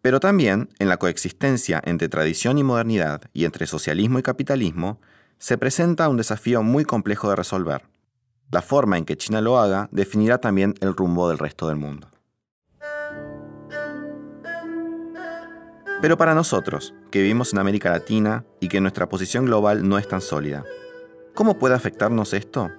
Pero 0.04 0.20
también, 0.20 0.70
en 0.78 0.90
la 0.90 0.98
coexistencia 0.98 1.82
entre 1.84 2.08
tradición 2.08 2.60
y 2.60 2.64
modernidad 2.64 3.22
y 3.34 3.46
entre 3.46 3.66
socialismo 3.66 4.20
y 4.20 4.22
capitalismo, 4.22 5.02
se 5.40 5.58
presenta 5.58 6.08
un 6.08 6.18
desafío 6.18 6.62
muy 6.62 6.86
complejo 6.86 7.32
de 7.32 7.36
resolver. 7.36 7.82
La 8.52 8.62
forma 8.62 9.00
en 9.00 9.06
que 9.06 9.18
China 9.18 9.42
lo 9.42 9.58
haga 9.58 9.90
definirá 9.92 10.38
también 10.38 10.76
el 10.82 10.96
rumbo 10.96 11.30
del 11.30 11.40
resto 11.40 11.68
del 11.68 11.78
mundo. 11.78 12.12
Pero 16.00 16.16
para 16.16 16.36
nosotros, 16.36 16.94
que 17.10 17.22
vivimos 17.22 17.54
en 17.54 17.60
América 17.60 17.90
Latina 17.90 18.46
y 18.60 18.68
que 18.68 18.80
nuestra 18.80 19.10
posición 19.10 19.46
global 19.46 19.90
no 19.90 19.98
es 19.98 20.08
tan 20.08 20.22
sólida, 20.22 20.64
¿cómo 21.34 21.58
puede 21.58 21.74
afectarnos 21.74 22.34
esto? 22.34 22.70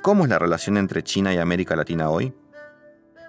¿Cómo 0.00 0.24
es 0.24 0.30
la 0.30 0.38
relación 0.38 0.76
entre 0.76 1.02
China 1.02 1.34
y 1.34 1.38
América 1.38 1.74
Latina 1.74 2.08
hoy? 2.08 2.32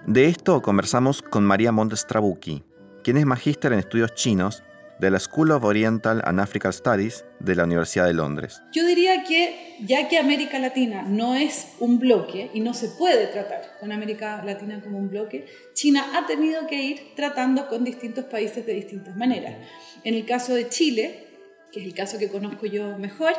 De 0.06 0.28
esto 0.28 0.62
conversamos 0.62 1.24
con 1.24 1.46
María 1.46 1.72
Montes 1.72 2.06
Trabucchi, 2.06 2.63
quien 3.04 3.17
es 3.17 3.26
magíster 3.26 3.74
en 3.74 3.80
estudios 3.80 4.13
chinos 4.13 4.63
de 5.00 5.10
la 5.10 5.19
School 5.19 5.52
of 5.52 5.63
Oriental 5.63 6.22
and 6.26 6.39
African 6.39 6.72
Studies 6.72 7.26
de 7.39 7.56
la 7.56 7.63
Universidad 7.63 8.06
de 8.06 8.13
Londres. 8.13 8.62
Yo 8.72 8.86
diría 8.86 9.24
que 9.24 9.72
ya 9.86 10.08
que 10.08 10.17
América 10.17 10.60
Latina 10.60 11.04
no 11.04 11.36
es 11.36 11.67
un 11.80 12.00
bloque 12.00 12.50
y 12.54 12.60
no 12.60 12.74
se 12.74 12.89
puede 12.89 13.28
tratar 13.28 13.78
con 13.80 13.91
América 13.91 14.41
Latina 14.46 14.82
como 14.82 14.98
un 14.98 15.10
bloque, 15.10 15.46
China 15.74 16.12
ha 16.15 16.26
tenido 16.26 16.67
que 16.67 16.82
ir 16.82 17.15
tratando 17.15 17.67
con 17.67 17.84
distintos 17.84 18.26
países 18.26 18.65
de 18.65 18.74
distintas 18.74 19.15
maneras. 19.15 19.56
En 20.04 20.13
el 20.15 20.26
caso 20.26 20.54
de 20.54 20.69
Chile, 20.69 21.28
que 21.72 21.82
es 21.82 21.86
el 21.86 21.93
caso 21.93 22.17
que 22.17 22.30
conozco 22.30 22.65
yo 22.65 22.98
mejor, 22.98 23.34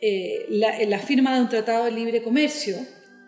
eh, 0.00 0.46
la, 0.50 0.98
firma 0.98 1.34
de 1.34 1.42
un 1.42 1.48
tratado 1.48 1.84
de 1.84 1.90
libre 1.90 2.22
comercio 2.22 2.76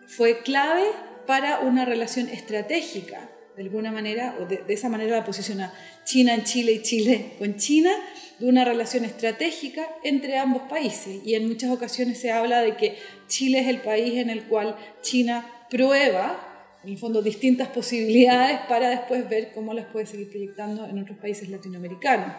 fue 0.05 0.39
clave 0.39 0.83
para 1.25 1.59
una 1.59 1.85
relación 1.85 2.29
estratégica 2.29 3.29
de 3.55 3.63
alguna 3.63 3.91
manera, 3.91 4.37
o 4.39 4.45
de, 4.45 4.63
esa 4.67 4.87
manera 4.87 5.17
la 5.17 5.25
posiciona 5.25 5.73
China 6.05 6.35
en 6.35 6.43
Chile 6.43 6.73
y 6.73 6.81
Chile 6.83 7.33
con 7.39 7.55
China, 7.55 7.91
de 8.39 8.47
una 8.47 8.65
relación 8.65 9.05
estratégica 9.05 9.87
entre 10.03 10.37
ambos 10.37 10.63
países. 10.63 11.21
Y 11.25 11.35
en 11.35 11.47
muchas 11.47 11.71
ocasiones 11.71 12.19
se 12.19 12.31
habla 12.31 12.61
de 12.61 12.75
que 12.75 12.97
Chile 13.27 13.59
es 13.59 13.67
el 13.67 13.81
país 13.81 14.15
en 14.17 14.29
el 14.29 14.43
cual 14.43 14.75
China 15.01 15.65
prueba 15.69 16.47
en 16.83 16.93
el 16.93 16.99
fondo, 16.99 17.21
distintas 17.21 17.67
posibilidades 17.67 18.59
para 18.69 18.89
después 18.89 19.27
ver 19.27 19.51
cómo 19.53 19.73
las 19.73 19.87
puede 19.87 20.05
seguir 20.05 20.29
proyectando 20.29 20.85
en 20.85 20.99
otros 20.99 21.17
países 21.17 21.49
latinoamericanos. 21.49 22.31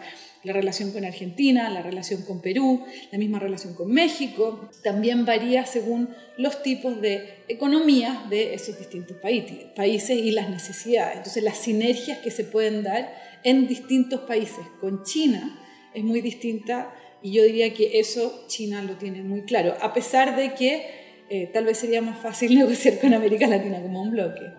La 0.43 0.55
relación 0.55 0.93
con 0.93 1.05
Argentina, 1.05 1.69
la 1.69 1.83
relación 1.83 2.23
con 2.23 2.41
Perú, 2.41 2.83
la 3.13 3.19
misma 3.19 3.41
relación 3.41 3.75
con 3.75 3.93
México, 3.93 4.71
también 4.83 5.27
varía 5.27 5.67
según 5.67 6.15
los 6.39 6.63
tipos 6.63 6.99
de 7.01 7.45
economía 7.49 8.25
de 8.31 8.55
esos 8.55 8.79
distintos 8.79 9.19
países 9.19 10.17
y 10.17 10.31
las 10.31 10.49
necesidades. 10.49 11.19
Entonces, 11.19 11.43
las 11.43 11.59
sinergias 11.59 12.19
que 12.21 12.31
se 12.31 12.45
pueden 12.45 12.85
dar 12.85 13.13
en 13.43 13.67
distintos 13.67 14.21
países 14.21 14.65
con 14.81 15.03
China 15.03 15.59
es 15.99 16.05
muy 16.05 16.21
distinta 16.21 16.95
y 17.23 17.33
yo 17.33 17.43
diría 17.43 17.75
que 17.75 17.99
eso 17.99 18.45
China 18.47 18.83
lo 18.83 18.97
tiene 18.97 19.23
muy 19.23 19.43
claro, 19.43 19.75
a 19.81 19.93
pesar 19.93 20.37
de 20.37 20.55
que 20.55 21.25
eh, 21.31 21.51
tal 21.53 21.65
vez 21.65 21.79
sería 21.79 22.01
más 22.01 22.19
fácil 22.19 22.55
negociar 22.59 22.99
con 23.01 23.15
América 23.15 23.47
Latina 23.47 23.81
como 23.83 24.03
un 24.03 24.13
bloque. 24.13 24.53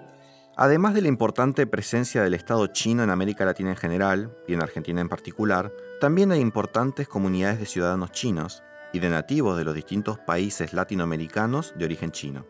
Además 0.56 0.94
de 0.94 1.02
la 1.02 1.08
importante 1.08 1.66
presencia 1.68 2.22
del 2.22 2.34
Estado 2.34 2.68
chino 2.68 3.02
en 3.02 3.10
América 3.10 3.46
Latina 3.46 3.70
en 3.70 3.78
general 3.78 4.36
y 4.46 4.54
en 4.54 4.62
Argentina 4.62 5.00
en 5.00 5.08
particular, 5.08 5.72
también 6.02 6.34
hay 6.34 6.42
importantes 6.42 7.08
comunidades 7.08 7.60
de 7.60 7.66
ciudadanos 7.66 8.12
chinos 8.12 8.62
y 8.92 9.00
de 9.00 9.10
nativos 9.10 9.58
de 9.58 9.64
los 9.64 9.74
distintos 9.74 10.20
países 10.20 10.74
latinoamericanos 10.74 11.74
de 11.78 11.86
origen 11.86 12.12
chino. 12.12 12.46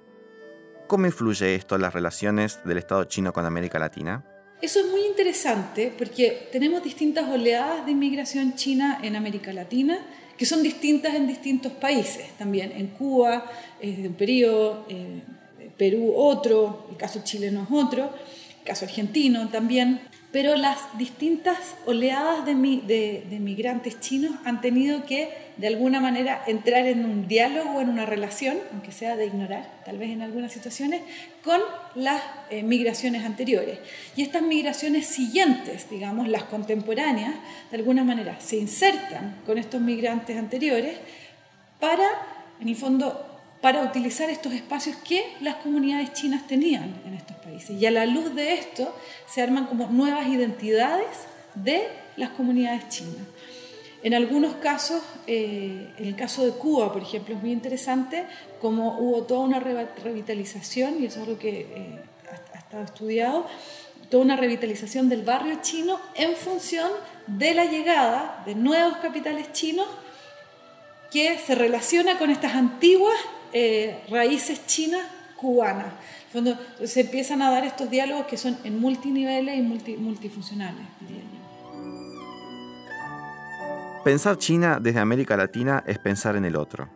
¿Cómo 0.87 1.05
influye 1.05 1.53
esto 1.53 1.75
en 1.75 1.81
las 1.81 1.93
relaciones 1.93 2.61
del 2.65 2.79
Estado 2.79 3.03
chino 3.03 3.31
con 3.31 3.45
América 3.45 3.77
Latina? 3.77 4.25
Eso 4.61 4.81
es 4.81 4.87
muy 4.87 5.05
interesante 5.05 5.93
porque 5.97 6.49
tenemos 6.51 6.83
distintas 6.83 7.29
oleadas 7.29 7.85
de 7.85 7.91
inmigración 7.91 8.55
china 8.55 8.99
en 9.01 9.15
América 9.15 9.53
Latina 9.53 9.99
que 10.37 10.45
son 10.45 10.63
distintas 10.63 11.15
en 11.15 11.27
distintos 11.27 11.71
países 11.73 12.29
también. 12.37 12.71
En 12.71 12.87
Cuba 12.87 13.45
es 13.81 13.99
un 13.99 14.13
periodo, 14.13 14.85
eh, 14.89 15.21
Perú 15.77 16.13
otro, 16.15 16.87
el 16.89 16.97
caso 16.97 17.21
chileno 17.23 17.63
es 17.63 17.67
otro, 17.71 18.13
el 18.59 18.65
caso 18.65 18.85
argentino 18.85 19.49
también. 19.49 20.01
Pero 20.31 20.55
las 20.55 20.77
distintas 20.97 21.57
oleadas 21.87 22.45
de, 22.45 22.53
migrantes 22.53 23.99
chinos 23.99 24.35
han 24.45 24.61
tenido 24.61 25.03
que, 25.05 25.33
de 25.57 25.67
alguna 25.67 25.99
manera, 25.99 26.43
entrar 26.45 26.85
en 26.85 27.03
un 27.03 27.27
diálogo 27.27 27.81
en 27.81 27.89
una 27.89 28.05
relación, 28.05 28.59
aunque 28.71 28.91
sea 28.91 29.15
de 29.15 29.25
ignorar, 29.25 29.81
tal 29.85 29.97
vez 29.97 30.11
en 30.11 30.21
algunas 30.21 30.51
situaciones, 30.51 31.01
con 31.43 31.59
las 31.95 32.21
eh, 32.51 32.61
migraciones 32.61 33.25
anteriores. 33.25 33.79
Y 34.15 34.21
estas 34.21 34.43
migraciones 34.43 35.07
siguientes, 35.07 35.89
digamos, 35.89 36.27
las 36.27 36.43
contemporáneas, 36.43 37.33
de 37.71 37.77
alguna 37.77 38.03
manera 38.03 38.39
se 38.39 38.57
insertan 38.57 39.37
con 39.47 39.57
estos 39.57 39.81
migrantes 39.81 40.37
anteriores 40.37 40.97
para, 41.79 42.07
en 42.61 42.67
el 42.69 42.75
fondo, 42.75 43.28
para 43.61 43.83
utilizar 43.83 44.29
estos 44.29 44.53
espacios 44.53 44.95
que 44.97 45.33
las 45.41 45.55
comunidades 45.55 46.13
chinas 46.13 46.47
tenían 46.47 47.01
en 47.05 47.13
estos 47.13 47.35
países. 47.37 47.71
Y 47.71 47.85
a 47.85 47.91
la 47.91 48.05
luz 48.05 48.33
de 48.33 48.53
esto 48.53 48.95
se 49.27 49.41
arman 49.41 49.65
como 49.65 49.87
nuevas 49.87 50.27
identidades 50.27 51.27
de 51.55 51.87
las 52.15 52.29
comunidades 52.29 52.87
chinas. 52.89 53.25
En 54.01 54.13
algunos 54.13 54.55
casos, 54.55 55.01
eh, 55.27 55.93
en 55.97 56.05
el 56.05 56.15
caso 56.15 56.45
de 56.45 56.51
Cuba, 56.51 56.93
por 56.93 57.01
ejemplo, 57.01 57.35
es 57.35 57.41
muy 57.41 57.51
interesante 57.51 58.25
como 58.61 58.97
hubo 58.97 59.23
toda 59.23 59.41
una 59.41 59.59
revitalización, 59.59 61.03
y 61.03 61.07
eso 61.07 61.21
es 61.21 61.27
lo 61.27 61.37
que 61.37 61.59
eh, 61.61 62.01
ha, 62.53 62.57
estado 62.57 62.83
estudiado, 62.83 63.45
toda 64.09 64.23
una 64.23 64.37
revitalización 64.37 65.09
del 65.09 65.23
barrio 65.23 65.59
chino 65.61 65.99
en 66.15 66.33
función 66.35 66.89
de 67.27 67.53
la 67.53 67.65
llegada 67.65 68.41
de 68.45 68.55
nuevos 68.55 68.97
capitales 68.97 69.51
chinos 69.51 69.87
que 71.11 71.37
se 71.37 71.55
relaciona 71.55 72.17
con 72.17 72.29
estas 72.29 72.53
antiguas 72.55 73.15
eh, 73.53 74.03
raíces 74.09 74.65
chinas 74.65 75.05
cubanas. 75.35 75.93
Cuando 76.31 76.57
se 76.83 77.01
empiezan 77.01 77.41
a 77.41 77.49
dar 77.49 77.63
estos 77.63 77.89
diálogos 77.89 78.27
que 78.27 78.37
son 78.37 78.57
en 78.63 78.79
multiniveles 78.79 79.57
y 79.57 79.61
multifuncionales, 79.97 80.85
Pensar 84.03 84.37
China 84.37 84.79
desde 84.81 84.99
América 84.99 85.35
Latina 85.35 85.83
es 85.85 85.99
pensar 85.99 86.37
en 86.37 86.45
el 86.45 86.55
otro, 86.55 86.89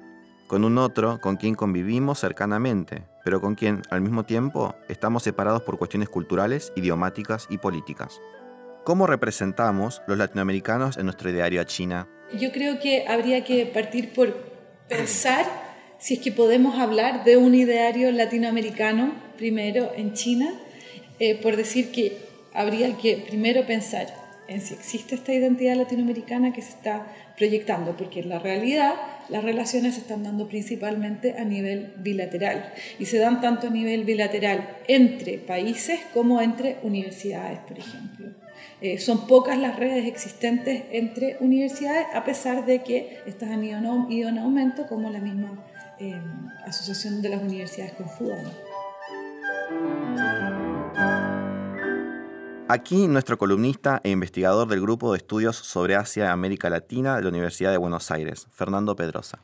con 0.48 0.64
un 0.64 0.78
otro 0.78 1.20
con 1.20 1.36
quien 1.36 1.54
convivimos 1.54 2.20
cercanamente, 2.20 3.04
pero 3.26 3.42
con 3.42 3.56
quien 3.56 3.82
al 3.90 4.02
mismo 4.02 4.24
tiempo 4.24 4.74
estamos 4.88 5.24
separados 5.24 5.64
por 5.64 5.78
cuestiones 5.78 6.08
culturales, 6.08 6.72
idiomáticas 6.78 7.48
y 7.50 7.58
políticas. 7.58 8.22
¿Cómo 8.86 9.06
representamos 9.06 10.02
los 10.08 10.18
latinoamericanos 10.18 10.98
en 10.98 11.06
nuestro 11.06 11.30
ideario 11.30 11.62
a 11.62 11.66
China? 11.66 12.08
Yo 12.38 12.52
creo 12.52 12.80
que 12.80 13.06
habría 13.08 13.44
que 13.44 13.66
partir 13.66 14.14
por 14.14 14.34
pensar 14.88 15.46
si 16.04 16.16
es 16.16 16.20
que 16.20 16.34
podemos 16.34 16.80
hablar 16.80 17.24
de 17.24 17.38
un 17.38 17.56
ideario 17.56 18.12
latinoamericano 18.12 19.14
primero 19.38 19.94
en 19.96 20.12
China, 20.12 20.54
eh, 21.18 21.36
por 21.42 21.56
decir 21.56 21.94
que 21.94 22.18
habría 22.54 22.98
que 22.98 23.24
primero 23.26 23.66
pensar 23.66 24.08
en 24.50 24.60
si 24.60 24.74
existe 24.74 25.16
esta 25.16 25.32
identidad 25.32 25.78
latinoamericana 25.78 26.52
que 26.52 26.62
se 26.62 26.72
está 26.72 27.08
proyectando, 27.38 27.96
porque 27.96 28.20
en 28.20 28.28
la 28.28 28.40
realidad 28.40 28.96
las 29.30 29.46
relaciones 29.46 29.94
se 29.94 30.02
están 30.02 30.24
dando 30.24 30.50
principalmente 30.50 31.38
a 31.40 31.46
nivel 31.46 31.94
bilateral 31.96 32.74
y 33.00 33.06
se 33.06 33.18
dan 33.20 33.40
tanto 33.40 33.68
a 33.68 33.70
nivel 33.70 34.04
bilateral 34.04 34.80
entre 34.90 35.38
países 35.38 36.02
como 36.14 36.42
entre 36.42 36.80
universidades, 36.84 37.60
por 37.60 37.80
ejemplo. 37.80 38.28
Eh, 38.82 38.98
son 38.98 39.26
pocas 39.26 39.58
las 39.58 39.80
redes 39.80 40.06
existentes 40.06 40.84
entre 40.92 41.38
universidades, 41.40 42.08
a 42.14 42.26
pesar 42.26 42.66
de 42.66 42.84
que 42.84 43.20
estas 43.26 43.52
han 43.52 43.64
ido 43.64 44.28
en 44.28 44.38
aumento, 44.38 44.86
como 44.88 45.10
la 45.10 45.20
misma 45.20 45.64
Asociación 46.66 47.22
de 47.22 47.30
las 47.30 47.42
Universidades 47.42 47.94
con 47.94 48.08
Aquí 52.68 53.08
nuestro 53.08 53.38
columnista 53.38 54.02
e 54.04 54.10
investigador 54.10 54.68
del 54.68 54.82
grupo 54.82 55.12
de 55.12 55.20
estudios 55.20 55.56
sobre 55.56 55.96
Asia 55.96 56.26
y 56.26 56.28
América 56.28 56.72
Latina 56.72 57.16
de 57.16 57.22
la 57.22 57.30
Universidad 57.30 57.72
de 57.72 57.78
Buenos 57.78 58.10
Aires, 58.10 58.48
Fernando 58.52 58.96
Pedrosa. 58.96 59.40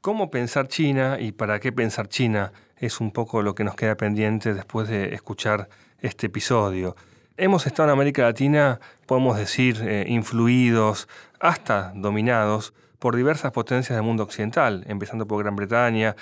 ¿Cómo 0.00 0.30
pensar 0.30 0.68
China 0.68 1.18
y 1.20 1.32
para 1.32 1.60
qué 1.60 1.70
pensar 1.70 2.08
China? 2.08 2.52
Es 2.78 3.00
un 3.00 3.10
poco 3.10 3.42
lo 3.42 3.54
que 3.54 3.64
nos 3.64 3.74
queda 3.74 3.96
pendiente 3.96 4.54
después 4.54 4.88
de 4.88 5.14
escuchar 5.14 5.68
este 6.00 6.28
episodio. 6.28 6.96
Hemos 7.36 7.66
estado 7.66 7.90
en 7.90 7.92
América 7.92 8.22
Latina, 8.22 8.80
podemos 9.04 9.36
decir, 9.36 9.82
eh, 9.82 10.06
influidos, 10.08 11.08
hasta 11.40 11.92
dominados 11.94 12.72
por 12.98 13.16
diversas 13.16 13.52
potencias 13.52 13.96
del 13.96 14.04
mundo 14.04 14.22
occidental, 14.22 14.84
empezando 14.88 15.26
por 15.26 15.42
Gran 15.42 15.56
Bretaña, 15.56 16.16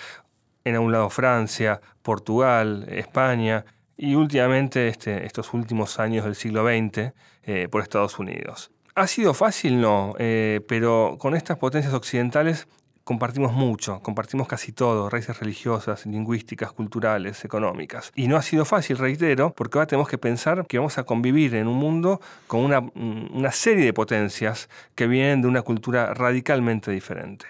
en 0.65 0.79
un 0.79 0.93
lado 0.93 1.11
Francia, 1.11 1.81
Portugal, 2.03 2.87
España 2.89 3.65
y 3.97 4.15
últimamente 4.15 4.89
este, 4.89 5.25
estos 5.25 5.55
últimos 5.55 5.99
años 5.99 6.25
del 6.25 6.35
siglo 6.35 6.67
XX 6.67 7.13
eh, 7.45 7.69
por 7.71 7.83
Estados 7.83 8.19
Unidos. 8.19 8.71
¿Ha 8.95 9.07
sido 9.07 9.35
fácil? 9.35 9.81
No, 9.81 10.15
eh, 10.19 10.61
pero 10.67 11.17
con 11.19 11.35
estas 11.35 11.59
potencias 11.59 11.95
occidentales 11.95 12.67
compartimos 13.07 13.53
mucho, 13.53 14.01
compartimos 14.01 14.49
casi 14.49 14.73
todo, 14.73 15.09
raíces 15.09 15.39
religiosas, 15.39 16.07
lingüísticas, 16.07 16.73
culturales, 16.73 17.45
económicas. 17.45 18.11
Y 18.17 18.27
no 18.27 18.37
ha 18.37 18.43
sido 18.43 18.65
fácil, 18.65 18.99
reitero, 18.99 19.53
porque 19.55 19.79
ahora 19.79 19.87
tenemos 19.87 20.09
que 20.09 20.19
pensar 20.19 20.67
que 20.67 20.79
vamos 20.79 20.99
a 20.99 21.05
convivir 21.05 21.55
en 21.55 21.69
un 21.69 21.77
mundo 21.77 22.21
con 22.49 22.65
una, 22.65 22.81
mm, 22.81 23.29
una 23.33 23.53
serie 23.53 23.85
de 23.85 23.93
potencias 23.93 24.69
que 24.97 25.07
vienen 25.07 25.41
de 25.41 25.47
una 25.47 25.63
cultura 25.63 26.15
radicalmente 26.15 26.91
diferente. 26.91 27.47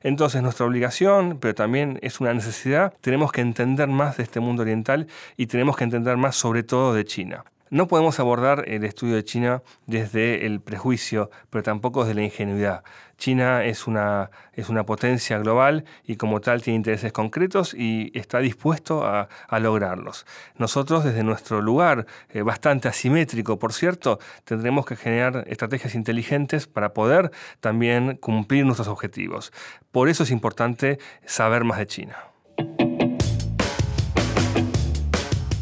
Entonces 0.00 0.40
nuestra 0.40 0.64
obligación, 0.64 1.36
pero 1.38 1.54
también 1.54 1.98
es 2.00 2.20
una 2.20 2.32
necesidad, 2.32 2.94
tenemos 3.02 3.30
que 3.30 3.42
entender 3.42 3.88
más 3.88 4.16
de 4.16 4.22
este 4.22 4.40
mundo 4.40 4.62
oriental 4.62 5.06
y 5.36 5.48
tenemos 5.48 5.76
que 5.76 5.84
entender 5.84 6.16
más 6.16 6.34
sobre 6.34 6.62
todo 6.62 6.94
de 6.94 7.04
China. 7.04 7.44
No 7.70 7.88
podemos 7.88 8.20
abordar 8.20 8.64
el 8.68 8.84
estudio 8.84 9.16
de 9.16 9.24
China 9.24 9.62
desde 9.86 10.46
el 10.46 10.60
prejuicio, 10.60 11.30
pero 11.50 11.62
tampoco 11.62 12.04
desde 12.04 12.14
la 12.14 12.22
ingenuidad. 12.22 12.84
China 13.16 13.64
es 13.64 13.86
una, 13.86 14.30
es 14.52 14.68
una 14.68 14.84
potencia 14.84 15.38
global 15.38 15.84
y 16.04 16.16
como 16.16 16.40
tal 16.40 16.62
tiene 16.62 16.76
intereses 16.76 17.12
concretos 17.12 17.72
y 17.72 18.12
está 18.18 18.40
dispuesto 18.40 19.04
a, 19.06 19.28
lograrlos. 19.60 20.26
Nosotros 20.58 21.04
desde 21.04 21.22
nuestro 21.22 21.62
lugar, 21.62 22.06
eh, 22.28 22.42
bastante 22.42 22.88
asimétrico 22.88 23.58
por 23.58 23.72
cierto, 23.72 24.18
tendremos 24.44 24.84
que 24.84 24.96
generar 24.96 25.44
estrategias 25.46 25.94
inteligentes 25.94 26.66
para 26.66 26.92
poder 26.92 27.30
también 27.60 28.16
cumplir 28.16 28.66
nuestros 28.66 28.88
objetivos. 28.88 29.52
Por 29.90 30.08
eso 30.08 30.24
es 30.24 30.30
importante 30.30 30.98
saber 31.24 31.64
más 31.64 31.78
de 31.78 31.86
China. 31.86 32.33